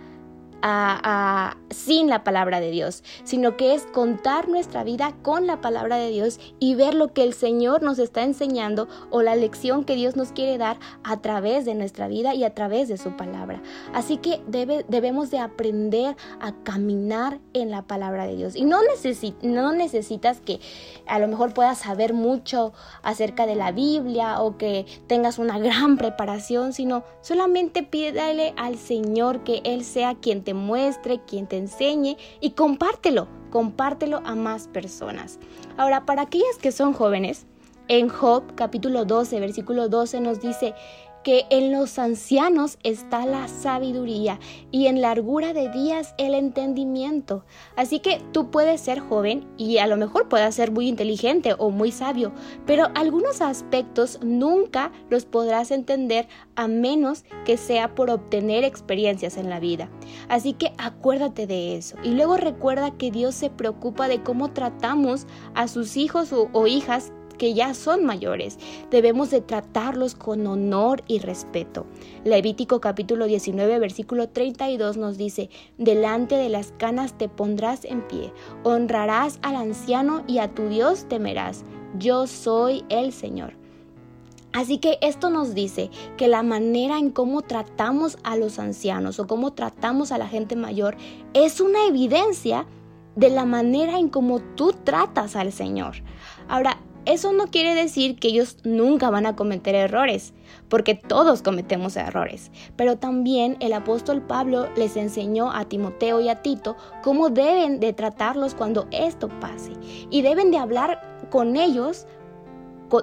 sin 1.70 2.08
la 2.08 2.22
palabra 2.22 2.60
de 2.60 2.70
Dios, 2.70 3.02
sino 3.24 3.56
que 3.56 3.74
es 3.74 3.84
contar 3.86 4.48
nuestra 4.48 4.84
vida 4.84 5.14
con 5.22 5.46
la 5.46 5.60
palabra 5.60 5.96
de 5.96 6.10
Dios 6.10 6.38
y 6.60 6.74
ver 6.74 6.94
lo 6.94 7.12
que 7.12 7.24
el 7.24 7.34
Señor 7.34 7.82
nos 7.82 7.98
está 7.98 8.22
enseñando 8.22 8.88
o 9.10 9.22
la 9.22 9.34
lección 9.34 9.84
que 9.84 9.96
Dios 9.96 10.16
nos 10.16 10.32
quiere 10.32 10.58
dar 10.58 10.78
a 11.02 11.20
través 11.20 11.64
de 11.64 11.74
nuestra 11.74 12.08
vida 12.08 12.34
y 12.34 12.44
a 12.44 12.54
través 12.54 12.88
de 12.88 12.96
su 12.96 13.16
palabra. 13.16 13.62
Así 13.92 14.18
que 14.18 14.40
debe, 14.46 14.84
debemos 14.88 15.30
de 15.30 15.38
aprender 15.38 16.16
a 16.40 16.52
caminar 16.62 17.40
en 17.54 17.70
la 17.70 17.82
palabra 17.82 18.26
de 18.26 18.36
Dios. 18.36 18.56
Y 18.56 18.64
no, 18.64 18.78
no 19.42 19.72
necesitas 19.72 20.40
que 20.40 20.60
a 21.06 21.18
lo 21.18 21.28
mejor 21.28 21.54
puedas 21.54 21.78
saber 21.78 22.12
mucho 22.12 22.72
acerca 23.02 23.46
de 23.46 23.56
la 23.56 23.72
Biblia 23.72 24.40
o 24.40 24.56
que 24.56 24.86
tengas 25.06 25.38
una 25.38 25.58
gran 25.58 25.96
preparación, 25.96 26.72
sino 26.72 27.02
solamente 27.20 27.82
pídale 27.82 28.54
al 28.56 28.76
Señor 28.76 29.42
que 29.44 29.60
Él 29.64 29.84
sea 29.84 30.14
quien 30.14 30.44
te 30.44 30.51
muestre, 30.54 31.20
quien 31.26 31.46
te 31.46 31.56
enseñe 31.56 32.16
y 32.40 32.50
compártelo, 32.50 33.28
compártelo 33.50 34.20
a 34.24 34.34
más 34.34 34.68
personas. 34.68 35.38
Ahora, 35.76 36.04
para 36.06 36.22
aquellas 36.22 36.56
que 36.60 36.72
son 36.72 36.92
jóvenes, 36.92 37.46
en 37.88 38.08
Job 38.08 38.54
capítulo 38.54 39.04
12, 39.04 39.40
versículo 39.40 39.88
12 39.88 40.20
nos 40.20 40.40
dice, 40.40 40.74
que 41.22 41.46
en 41.50 41.72
los 41.72 41.98
ancianos 41.98 42.78
está 42.82 43.26
la 43.26 43.48
sabiduría 43.48 44.38
y 44.70 44.86
en 44.86 45.00
largura 45.00 45.52
de 45.52 45.68
días 45.68 46.14
el 46.18 46.34
entendimiento. 46.34 47.44
Así 47.76 48.00
que 48.00 48.20
tú 48.32 48.50
puedes 48.50 48.80
ser 48.80 49.00
joven 49.00 49.46
y 49.56 49.78
a 49.78 49.86
lo 49.86 49.96
mejor 49.96 50.28
puedas 50.28 50.54
ser 50.54 50.70
muy 50.70 50.88
inteligente 50.88 51.54
o 51.58 51.70
muy 51.70 51.92
sabio, 51.92 52.32
pero 52.66 52.88
algunos 52.94 53.40
aspectos 53.40 54.18
nunca 54.22 54.92
los 55.10 55.24
podrás 55.24 55.70
entender 55.70 56.28
a 56.56 56.68
menos 56.68 57.24
que 57.44 57.56
sea 57.56 57.94
por 57.94 58.10
obtener 58.10 58.64
experiencias 58.64 59.36
en 59.36 59.50
la 59.50 59.60
vida. 59.60 59.88
Así 60.28 60.52
que 60.52 60.72
acuérdate 60.78 61.46
de 61.46 61.76
eso 61.76 61.96
y 62.02 62.10
luego 62.10 62.36
recuerda 62.36 62.96
que 62.96 63.10
Dios 63.10 63.34
se 63.34 63.50
preocupa 63.50 64.08
de 64.08 64.22
cómo 64.22 64.52
tratamos 64.52 65.26
a 65.54 65.68
sus 65.68 65.96
hijos 65.96 66.32
o, 66.32 66.66
hijas 66.66 67.12
que 67.32 67.54
ya 67.54 67.74
son 67.74 68.04
mayores. 68.04 68.58
Debemos 68.90 69.30
de 69.30 69.40
tratarlos 69.40 70.14
con 70.14 70.46
honor 70.46 71.02
y 71.06 71.18
respeto. 71.18 71.86
Levítico 72.24 72.80
capítulo 72.80 73.26
19 73.26 73.78
versículo 73.78 74.28
32 74.28 74.96
nos 74.96 75.18
dice, 75.18 75.50
delante 75.78 76.36
de 76.36 76.48
las 76.48 76.72
canas 76.78 77.16
te 77.18 77.28
pondrás 77.28 77.84
en 77.84 78.02
pie, 78.02 78.32
honrarás 78.62 79.38
al 79.42 79.56
anciano 79.56 80.24
y 80.26 80.38
a 80.38 80.54
tu 80.54 80.68
Dios 80.68 81.06
temerás. 81.08 81.64
Yo 81.98 82.26
soy 82.26 82.84
el 82.88 83.12
Señor. 83.12 83.54
Así 84.52 84.78
que 84.78 84.98
esto 85.00 85.30
nos 85.30 85.54
dice 85.54 85.90
que 86.16 86.28
la 86.28 86.42
manera 86.42 86.98
en 86.98 87.10
cómo 87.10 87.40
tratamos 87.40 88.18
a 88.22 88.36
los 88.36 88.58
ancianos 88.58 89.18
o 89.18 89.26
cómo 89.26 89.54
tratamos 89.54 90.12
a 90.12 90.18
la 90.18 90.28
gente 90.28 90.56
mayor 90.56 90.96
es 91.32 91.60
una 91.60 91.86
evidencia 91.86 92.66
de 93.16 93.30
la 93.30 93.46
manera 93.46 93.98
en 93.98 94.08
cómo 94.08 94.40
tú 94.40 94.72
tratas 94.84 95.36
al 95.36 95.52
Señor. 95.52 96.02
Ahora, 96.48 96.78
eso 97.04 97.32
no 97.32 97.46
quiere 97.48 97.74
decir 97.74 98.16
que 98.16 98.28
ellos 98.28 98.58
nunca 98.64 99.10
van 99.10 99.26
a 99.26 99.34
cometer 99.34 99.74
errores, 99.74 100.32
porque 100.68 100.94
todos 100.94 101.42
cometemos 101.42 101.96
errores. 101.96 102.50
Pero 102.76 102.96
también 102.96 103.56
el 103.60 103.72
apóstol 103.72 104.22
Pablo 104.22 104.68
les 104.76 104.96
enseñó 104.96 105.50
a 105.50 105.64
Timoteo 105.64 106.20
y 106.20 106.28
a 106.28 106.42
Tito 106.42 106.76
cómo 107.02 107.30
deben 107.30 107.80
de 107.80 107.92
tratarlos 107.92 108.54
cuando 108.54 108.86
esto 108.90 109.28
pase. 109.40 109.72
Y 110.10 110.22
deben 110.22 110.50
de 110.50 110.58
hablar 110.58 111.26
con 111.30 111.56
ellos 111.56 112.06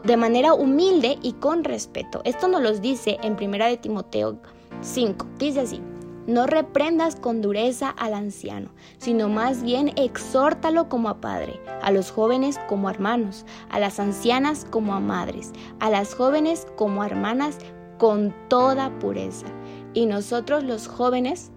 de 0.03 0.17
manera 0.17 0.53
humilde 0.53 1.17
y 1.21 1.33
con 1.33 1.63
respeto. 1.63 2.21
Esto 2.23 2.47
nos 2.47 2.61
lo 2.61 2.71
dice 2.77 3.17
en 3.23 3.33
1 3.33 3.65
de 3.65 3.77
Timoteo 3.77 4.39
5. 4.81 5.25
Dice 5.39 5.61
así. 5.61 5.81
No 6.29 6.45
reprendas 6.45 7.15
con 7.15 7.41
dureza 7.41 7.89
al 7.89 8.13
anciano, 8.13 8.69
sino 8.99 9.29
más 9.29 9.63
bien 9.63 9.91
exhórtalo 9.95 10.87
como 10.87 11.09
a 11.09 11.19
padre, 11.19 11.59
a 11.81 11.89
los 11.89 12.11
jóvenes 12.11 12.59
como 12.69 12.87
a 12.87 12.91
hermanos, 12.91 13.47
a 13.71 13.79
las 13.79 13.99
ancianas 13.99 14.63
como 14.69 14.93
a 14.93 14.99
madres, 14.99 15.53
a 15.79 15.89
las 15.89 16.13
jóvenes 16.13 16.67
como 16.75 17.01
a 17.01 17.07
hermanas 17.07 17.57
con 17.97 18.31
toda 18.47 18.91
pureza. 18.99 19.47
Y 19.95 20.05
nosotros 20.05 20.63
los 20.63 20.87
jóvenes, 20.87 21.49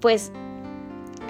pues 0.00 0.30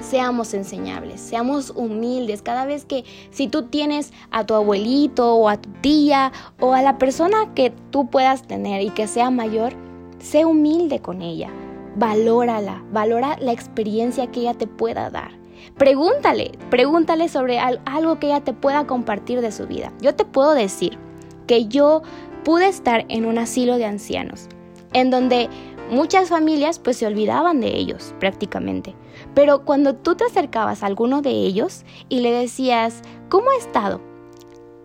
seamos 0.03 0.53
enseñables, 0.53 1.23
seamos 1.23 1.71
humildes. 1.75 2.43
Cada 2.43 2.67
vez 2.67 2.85
que 2.85 3.07
si 3.31 3.49
tú 3.49 3.63
tienes 3.63 4.13
a 4.31 4.45
tu 4.45 4.53
abuelito 4.53 5.37
o 5.37 5.49
a 5.49 5.57
tu 5.57 5.71
tía 5.81 6.33
o 6.61 6.75
a 6.75 6.83
la 6.83 6.99
persona 6.99 7.55
que 7.55 7.73
tú 7.91 8.11
puedas 8.11 8.43
tener 8.43 8.83
y 8.83 8.91
que 8.91 9.07
sea 9.07 9.31
mayor, 9.31 9.73
sé 10.19 10.45
humilde 10.45 11.01
con 11.01 11.23
ella 11.23 11.51
valórala, 11.97 12.83
valora 12.93 13.37
la 13.41 13.53
experiencia 13.53 14.27
que 14.29 14.41
ella 14.41 14.55
te 14.55 14.67
pueda 14.67 15.11
dar. 15.11 15.33
Pregúntale, 15.77 16.53
pregúntale 16.71 17.29
sobre 17.29 17.59
algo 17.59 18.19
que 18.19 18.29
ella 18.29 18.41
te 18.41 18.53
pueda 18.53 18.87
compartir 18.87 19.41
de 19.41 19.53
su 19.53 19.67
vida. 19.67 19.93
Yo 20.01 20.15
te 20.15 20.25
puedo 20.25 20.55
decir 20.55 20.99
que 21.47 21.67
yo 21.67 22.03
pude 22.45 22.69
estar 22.69 23.05
en 23.09 23.27
un 23.27 23.39
asilo 23.39 23.77
de 23.77 23.85
ancianos, 23.85 24.49
en 24.93 25.11
donde 25.11 25.49
muchas 25.91 26.29
familias 26.29 26.79
pues 26.79 26.97
se 26.97 27.07
olvidaban 27.07 27.61
de 27.61 27.77
ellos 27.77 28.15
prácticamente. 28.21 28.95
Pero 29.35 29.65
cuando 29.65 29.95
tú 29.95 30.15
te 30.15 30.25
acercabas 30.25 30.83
a 30.83 30.87
alguno 30.87 31.23
de 31.23 31.31
ellos 31.31 31.85
y 32.09 32.21
le 32.21 32.33
decías, 32.33 33.03
¿cómo 33.29 33.51
ha 33.51 33.59
estado? 33.59 34.01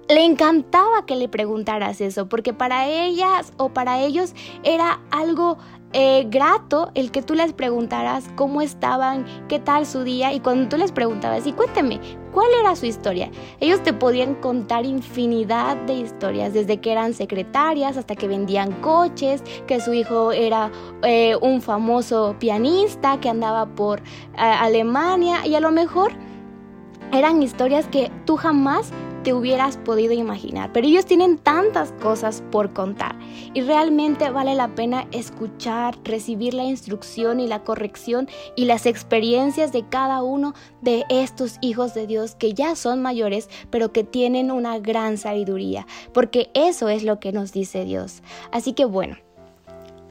Le 0.08 0.24
encantaba 0.24 1.06
que 1.08 1.16
le 1.16 1.28
preguntaras 1.28 2.00
eso, 2.00 2.30
porque 2.30 2.54
para 2.54 2.88
ellas 2.88 3.54
o 3.58 3.70
para 3.70 4.02
ellos 4.02 4.36
era 4.64 5.02
algo 5.10 5.58
eh, 5.98 6.28
grato 6.30 6.92
el 6.94 7.10
que 7.10 7.22
tú 7.22 7.36
les 7.36 7.54
preguntaras 7.54 8.26
cómo 8.36 8.62
estaban, 8.62 9.26
qué 9.48 9.60
tal 9.60 9.86
su 9.86 10.04
día 10.04 10.34
y 10.34 10.42
cuando 10.42 10.68
tú 10.68 10.76
les 10.76 10.92
preguntabas, 10.92 11.48
y 11.48 11.54
cuénteme, 11.54 12.02
¿cuál 12.34 12.48
era 12.60 12.76
su 12.76 12.86
historia? 12.86 13.32
Ellos 13.62 13.82
te 13.82 13.94
podían 13.94 14.36
contar 14.36 14.86
infinidad 14.86 15.78
de 15.86 15.94
historias, 15.94 16.54
desde 16.54 16.82
que 16.82 16.92
eran 16.92 17.14
secretarias 17.14 17.96
hasta 17.96 18.14
que 18.14 18.28
vendían 18.28 18.74
coches, 18.82 19.42
que 19.68 19.80
su 19.80 19.94
hijo 19.94 20.34
era 20.34 20.70
eh, 21.02 21.38
un 21.42 21.62
famoso 21.62 22.36
pianista 22.40 23.22
que 23.22 23.30
andaba 23.30 23.66
por 23.66 24.02
eh, 24.02 24.04
Alemania 24.36 25.48
y 25.48 25.56
a 25.56 25.62
lo 25.62 25.72
mejor 25.72 26.12
eran 27.14 27.42
historias 27.42 27.88
que 27.88 28.12
tú 28.26 28.36
jamás 28.36 28.92
te 29.26 29.34
hubieras 29.34 29.78
podido 29.78 30.14
imaginar. 30.14 30.72
Pero 30.72 30.88
ellos 30.88 31.06
tienen 31.06 31.40
tantas 31.40 31.92
cosas 31.94 32.44
por 32.52 32.74
contar 32.74 33.18
y 33.56 33.62
realmente 33.62 34.30
vale 34.30 34.54
la 34.54 34.76
pena 34.76 35.08
escuchar, 35.12 35.98
recibir 36.04 36.54
la 36.54 36.64
instrucción 36.64 37.40
y 37.40 37.48
la 37.48 37.64
corrección 37.64 38.30
y 38.56 38.66
las 38.66 38.86
experiencias 38.86 39.74
de 39.74 39.84
cada 39.90 40.22
uno 40.22 40.54
de 40.82 41.06
estos 41.10 41.58
hijos 41.62 41.96
de 41.96 42.06
Dios 42.06 42.36
que 42.36 42.54
ya 42.54 42.76
son 42.76 43.02
mayores, 43.02 43.50
pero 43.72 43.92
que 43.92 44.04
tienen 44.04 44.52
una 44.52 44.78
gran 44.78 45.18
sabiduría, 45.18 45.88
porque 46.14 46.52
eso 46.54 46.88
es 46.88 47.04
lo 47.04 47.20
que 47.20 47.32
nos 47.32 47.52
dice 47.52 47.84
Dios. 47.84 48.22
Así 48.52 48.74
que 48.74 48.86
bueno, 48.86 49.18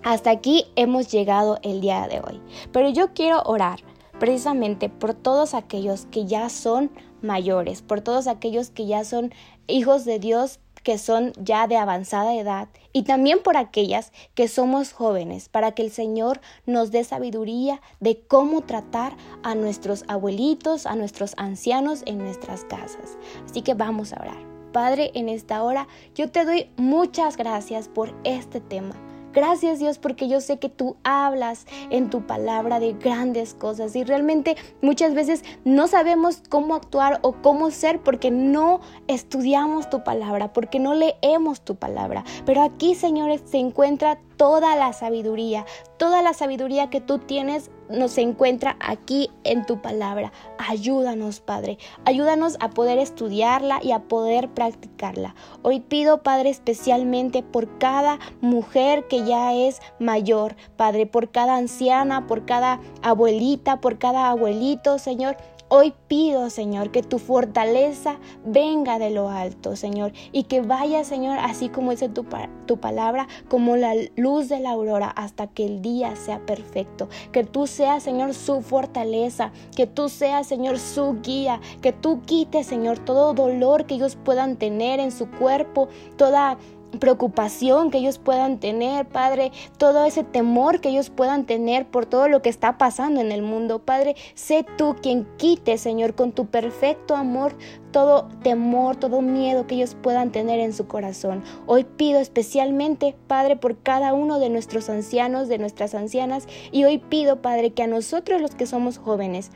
hasta 0.02 0.30
aquí 0.30 0.66
hemos 0.74 1.12
llegado 1.12 1.60
el 1.62 1.80
día 1.80 2.08
de 2.08 2.18
hoy. 2.18 2.42
Pero 2.72 2.88
yo 2.88 3.14
quiero 3.14 3.42
orar 3.44 3.78
precisamente 4.18 4.88
por 4.88 5.14
todos 5.14 5.54
aquellos 5.54 6.06
que 6.06 6.26
ya 6.26 6.48
son 6.48 6.90
mayores, 7.24 7.82
por 7.82 8.00
todos 8.00 8.26
aquellos 8.26 8.70
que 8.70 8.86
ya 8.86 9.04
son 9.04 9.32
hijos 9.66 10.04
de 10.04 10.18
Dios 10.18 10.60
que 10.84 10.98
son 10.98 11.32
ya 11.42 11.66
de 11.66 11.76
avanzada 11.76 12.34
edad 12.34 12.68
y 12.92 13.02
también 13.02 13.42
por 13.42 13.56
aquellas 13.56 14.12
que 14.34 14.46
somos 14.46 14.92
jóvenes, 14.92 15.48
para 15.48 15.72
que 15.72 15.82
el 15.82 15.90
Señor 15.90 16.40
nos 16.66 16.92
dé 16.92 17.02
sabiduría 17.02 17.80
de 17.98 18.20
cómo 18.20 18.60
tratar 18.60 19.16
a 19.42 19.56
nuestros 19.56 20.04
abuelitos, 20.06 20.86
a 20.86 20.94
nuestros 20.94 21.34
ancianos 21.38 22.02
en 22.06 22.18
nuestras 22.18 22.64
casas. 22.64 23.18
Así 23.48 23.62
que 23.62 23.74
vamos 23.74 24.12
a 24.12 24.20
orar. 24.20 24.36
Padre, 24.72 25.10
en 25.14 25.28
esta 25.28 25.62
hora 25.62 25.88
yo 26.14 26.30
te 26.30 26.44
doy 26.44 26.70
muchas 26.76 27.36
gracias 27.36 27.88
por 27.88 28.14
este 28.24 28.60
tema. 28.60 28.94
Gracias 29.34 29.80
Dios 29.80 29.98
porque 29.98 30.28
yo 30.28 30.40
sé 30.40 30.58
que 30.58 30.68
tú 30.68 30.96
hablas 31.02 31.66
en 31.90 32.08
tu 32.08 32.24
palabra 32.24 32.78
de 32.78 32.92
grandes 32.92 33.52
cosas 33.52 33.96
y 33.96 34.04
realmente 34.04 34.56
muchas 34.80 35.12
veces 35.14 35.42
no 35.64 35.88
sabemos 35.88 36.40
cómo 36.48 36.76
actuar 36.76 37.18
o 37.22 37.32
cómo 37.32 37.72
ser 37.72 38.00
porque 38.00 38.30
no 38.30 38.80
estudiamos 39.08 39.90
tu 39.90 40.04
palabra, 40.04 40.52
porque 40.52 40.78
no 40.78 40.94
leemos 40.94 41.62
tu 41.62 41.74
palabra. 41.74 42.22
Pero 42.46 42.62
aquí, 42.62 42.94
señores, 42.94 43.42
se 43.44 43.58
encuentra 43.58 44.20
toda 44.36 44.76
la 44.76 44.92
sabiduría, 44.92 45.64
toda 45.96 46.22
la 46.22 46.34
sabiduría 46.34 46.90
que 46.90 47.00
tú 47.00 47.18
tienes 47.18 47.70
nos 47.88 48.16
encuentra 48.18 48.76
aquí 48.80 49.30
en 49.44 49.66
tu 49.66 49.80
palabra. 49.80 50.32
Ayúdanos, 50.58 51.40
Padre. 51.40 51.78
Ayúdanos 52.04 52.56
a 52.60 52.70
poder 52.70 52.98
estudiarla 52.98 53.80
y 53.82 53.92
a 53.92 54.00
poder 54.00 54.48
practicarla. 54.48 55.34
Hoy 55.62 55.80
pido, 55.80 56.22
Padre, 56.22 56.50
especialmente 56.50 57.42
por 57.42 57.78
cada 57.78 58.18
mujer 58.40 59.06
que 59.08 59.24
ya 59.24 59.52
es 59.54 59.80
mayor, 59.98 60.56
Padre, 60.76 61.06
por 61.06 61.30
cada 61.30 61.56
anciana, 61.56 62.26
por 62.26 62.46
cada 62.46 62.80
abuelita, 63.02 63.80
por 63.80 63.98
cada 63.98 64.30
abuelito, 64.30 64.98
Señor 64.98 65.36
Hoy 65.76 65.92
pido, 66.06 66.50
Señor, 66.50 66.92
que 66.92 67.02
tu 67.02 67.18
fortaleza 67.18 68.20
venga 68.44 69.00
de 69.00 69.10
lo 69.10 69.28
alto, 69.28 69.74
Señor, 69.74 70.12
y 70.30 70.44
que 70.44 70.60
vaya, 70.60 71.02
Señor, 71.02 71.40
así 71.40 71.68
como 71.68 71.90
dice 71.90 72.08
tu, 72.08 72.24
tu, 72.64 72.76
palabra, 72.76 73.26
como 73.48 73.74
la 73.74 73.92
luz 74.14 74.48
de 74.48 74.60
la 74.60 74.70
aurora, 74.70 75.08
hasta 75.08 75.48
que 75.48 75.66
el 75.66 75.82
día 75.82 76.14
sea 76.14 76.38
perfecto. 76.46 77.08
Que 77.32 77.42
tú 77.42 77.66
seas, 77.66 78.04
Señor, 78.04 78.34
su 78.34 78.62
fortaleza, 78.62 79.50
que 79.74 79.88
tú 79.88 80.08
seas, 80.08 80.46
Señor, 80.46 80.78
su 80.78 81.20
guía, 81.22 81.60
que 81.82 81.92
tú 81.92 82.22
quites, 82.24 82.68
Señor, 82.68 83.00
todo 83.00 83.34
dolor 83.34 83.86
que 83.86 83.96
ellos 83.96 84.14
puedan 84.14 84.54
tener 84.54 85.00
en 85.00 85.10
su 85.10 85.28
cuerpo, 85.28 85.88
toda 86.16 86.56
preocupación 86.98 87.90
que 87.90 87.98
ellos 87.98 88.18
puedan 88.18 88.58
tener, 88.58 89.06
Padre, 89.06 89.52
todo 89.78 90.04
ese 90.04 90.24
temor 90.24 90.80
que 90.80 90.90
ellos 90.90 91.10
puedan 91.10 91.46
tener 91.46 91.86
por 91.86 92.06
todo 92.06 92.28
lo 92.28 92.42
que 92.42 92.48
está 92.48 92.78
pasando 92.78 93.20
en 93.20 93.32
el 93.32 93.42
mundo, 93.42 93.80
Padre, 93.80 94.16
sé 94.34 94.64
tú 94.76 94.96
quien 95.00 95.26
quite, 95.36 95.78
Señor, 95.78 96.14
con 96.14 96.32
tu 96.32 96.46
perfecto 96.46 97.16
amor 97.16 97.54
todo 97.94 98.26
temor, 98.42 98.96
todo 98.96 99.22
miedo 99.22 99.68
que 99.68 99.76
ellos 99.76 99.94
puedan 99.94 100.32
tener 100.32 100.58
en 100.58 100.72
su 100.72 100.88
corazón. 100.88 101.44
Hoy 101.66 101.84
pido 101.84 102.18
especialmente, 102.18 103.14
Padre, 103.28 103.54
por 103.54 103.78
cada 103.78 104.14
uno 104.14 104.40
de 104.40 104.50
nuestros 104.50 104.90
ancianos, 104.90 105.46
de 105.46 105.58
nuestras 105.58 105.94
ancianas, 105.94 106.48
y 106.72 106.82
hoy 106.82 106.98
pido, 106.98 107.40
Padre, 107.40 107.70
que 107.70 107.84
a 107.84 107.86
nosotros 107.86 108.40
los 108.40 108.56
que 108.56 108.66
somos 108.66 108.98
jóvenes 108.98 109.52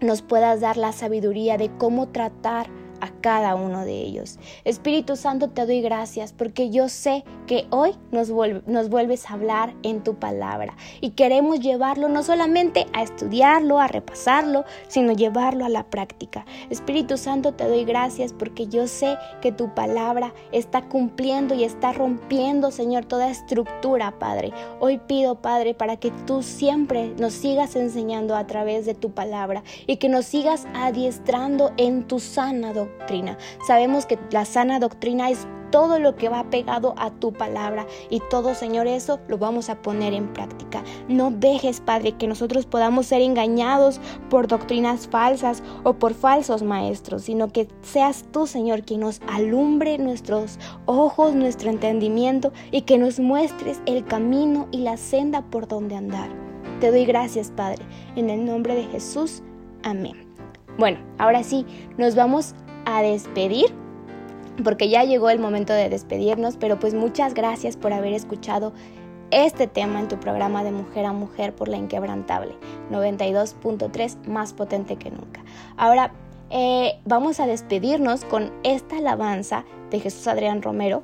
nos 0.00 0.22
puedas 0.22 0.62
dar 0.62 0.78
la 0.78 0.92
sabiduría 0.92 1.58
de 1.58 1.70
cómo 1.76 2.08
tratar 2.08 2.70
a 3.02 3.10
cada 3.20 3.56
uno 3.56 3.84
de 3.84 4.00
ellos. 4.00 4.38
Espíritu 4.64 5.16
Santo, 5.16 5.48
te 5.48 5.66
doy 5.66 5.82
gracias 5.82 6.32
porque 6.32 6.70
yo 6.70 6.88
sé 6.88 7.24
que 7.48 7.66
hoy 7.70 7.94
nos, 8.12 8.30
vuelves 8.30 9.28
a 9.28 9.34
hablar 9.34 9.74
en 9.82 10.04
tu 10.04 10.14
palabra 10.14 10.76
y 11.00 11.10
queremos 11.10 11.58
llevarlo 11.58 12.08
no 12.08 12.22
solamente 12.22 12.86
a 12.92 13.02
estudiarlo, 13.02 13.80
a 13.80 13.88
repasarlo, 13.88 14.64
sino 14.86 15.12
llevarlo 15.12 15.64
a 15.64 15.68
la 15.68 15.90
práctica. 15.90 16.46
Espíritu 16.70 17.18
Santo, 17.18 17.52
te 17.52 17.66
doy 17.66 17.84
gracias 17.84 18.32
porque 18.32 18.68
yo 18.68 18.86
sé 18.86 19.18
que 19.40 19.50
tu 19.50 19.74
palabra 19.74 20.32
está 20.52 20.82
cumpliendo 20.82 21.54
y 21.56 21.64
está 21.64 21.92
rompiendo, 21.92 22.70
Señor, 22.70 23.04
toda 23.04 23.30
estructura, 23.30 24.16
Padre. 24.20 24.52
Hoy 24.78 24.98
pido, 24.98 25.42
Padre, 25.42 25.74
para 25.74 25.96
que 25.96 26.12
tú 26.24 26.44
siempre 26.44 27.12
nos 27.18 27.32
sigas 27.32 27.74
enseñando 27.74 28.36
a 28.36 28.46
través 28.46 28.86
de 28.86 28.94
tu 28.94 29.10
palabra 29.10 29.64
y 29.88 29.96
que 29.96 30.08
nos 30.08 30.26
sigas 30.26 30.68
adiestrando 30.74 31.72
en 31.76 32.06
tu 32.06 32.20
sana 32.20 32.72
doctrina. 32.72 32.91
Sabemos 33.66 34.06
que 34.06 34.18
la 34.30 34.44
sana 34.44 34.78
doctrina 34.78 35.28
es 35.28 35.46
todo 35.70 35.98
lo 35.98 36.16
que 36.16 36.28
va 36.28 36.50
pegado 36.50 36.94
a 36.98 37.10
tu 37.10 37.32
palabra 37.32 37.86
y 38.10 38.20
todo, 38.30 38.54
Señor, 38.54 38.86
eso 38.86 39.20
lo 39.28 39.38
vamos 39.38 39.70
a 39.70 39.80
poner 39.80 40.12
en 40.12 40.32
práctica. 40.32 40.82
No 41.08 41.30
dejes, 41.30 41.80
Padre, 41.80 42.12
que 42.12 42.26
nosotros 42.26 42.66
podamos 42.66 43.06
ser 43.06 43.22
engañados 43.22 44.00
por 44.30 44.48
doctrinas 44.48 45.08
falsas 45.08 45.62
o 45.82 45.94
por 45.94 46.14
falsos 46.14 46.62
maestros, 46.62 47.22
sino 47.22 47.48
que 47.48 47.68
seas 47.82 48.24
tú, 48.32 48.46
Señor, 48.46 48.82
quien 48.82 49.00
nos 49.00 49.20
alumbre 49.28 49.98
nuestros 49.98 50.58
ojos, 50.86 51.34
nuestro 51.34 51.70
entendimiento 51.70 52.52
y 52.70 52.82
que 52.82 52.98
nos 52.98 53.18
muestres 53.18 53.80
el 53.86 54.04
camino 54.04 54.68
y 54.72 54.78
la 54.78 54.96
senda 54.96 55.42
por 55.42 55.68
donde 55.68 55.96
andar. 55.96 56.28
Te 56.80 56.90
doy 56.90 57.04
gracias, 57.04 57.50
Padre, 57.50 57.84
en 58.16 58.28
el 58.30 58.44
nombre 58.44 58.74
de 58.74 58.84
Jesús. 58.84 59.42
Amén. 59.82 60.32
Bueno, 60.78 60.98
ahora 61.18 61.42
sí, 61.42 61.66
nos 61.98 62.14
vamos 62.14 62.54
a 62.84 63.02
despedir 63.02 63.74
porque 64.62 64.88
ya 64.88 65.04
llegó 65.04 65.30
el 65.30 65.38
momento 65.38 65.72
de 65.72 65.88
despedirnos, 65.88 66.56
pero 66.56 66.78
pues 66.78 66.94
muchas 66.94 67.34
gracias 67.34 67.76
por 67.76 67.92
haber 67.92 68.12
escuchado 68.12 68.72
este 69.30 69.66
tema 69.66 69.98
en 69.98 70.08
tu 70.08 70.20
programa 70.20 70.62
de 70.62 70.72
Mujer 70.72 71.06
a 71.06 71.12
Mujer 71.12 71.54
por 71.54 71.68
la 71.68 71.78
Inquebrantable, 71.78 72.54
92.3 72.90 74.26
más 74.26 74.52
potente 74.52 74.96
que 74.96 75.10
nunca. 75.10 75.42
Ahora 75.76 76.12
eh, 76.50 77.00
vamos 77.06 77.40
a 77.40 77.46
despedirnos 77.46 78.26
con 78.26 78.52
esta 78.62 78.98
alabanza 78.98 79.64
de 79.90 80.00
Jesús 80.00 80.26
Adrián 80.26 80.60
Romero, 80.60 81.02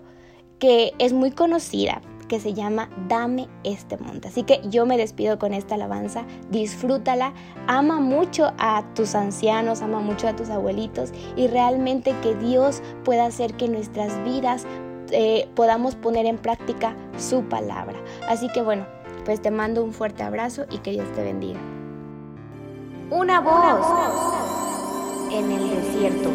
que 0.58 0.92
es 0.98 1.14
muy 1.14 1.30
conocida, 1.30 2.02
que 2.28 2.40
se 2.40 2.54
llama 2.54 2.88
Dame 3.08 3.48
este 3.64 3.96
monte. 3.96 4.28
Así 4.28 4.42
que 4.42 4.60
yo 4.68 4.86
me 4.86 4.96
despido 4.96 5.38
con 5.38 5.54
esta 5.54 5.74
alabanza, 5.74 6.24
disfrútala, 6.50 7.32
ama 7.66 8.00
mucho 8.00 8.52
a 8.58 8.84
tus 8.94 9.14
ancianos, 9.14 9.82
ama 9.82 10.00
mucho 10.00 10.28
a 10.28 10.36
tus 10.36 10.50
abuelitos 10.50 11.12
y 11.36 11.48
realmente 11.48 12.14
que 12.22 12.34
Dios 12.36 12.82
pueda 13.04 13.26
hacer 13.26 13.54
que 13.54 13.68
nuestras 13.68 14.22
vidas 14.24 14.66
eh, 15.10 15.48
podamos 15.54 15.94
poner 15.94 16.26
en 16.26 16.38
práctica 16.38 16.94
su 17.18 17.42
palabra. 17.42 17.98
Así 18.28 18.48
que 18.48 18.62
bueno, 18.62 18.86
pues 19.24 19.42
te 19.42 19.50
mando 19.50 19.82
un 19.82 19.92
fuerte 19.92 20.22
abrazo 20.22 20.64
y 20.70 20.78
que 20.78 20.92
Dios 20.92 21.10
te 21.14 21.22
bendiga. 21.22 21.60
Una 23.10 23.40
voz 23.40 23.86
en 25.32 25.50
el 25.50 25.70
desierto. 25.70 26.30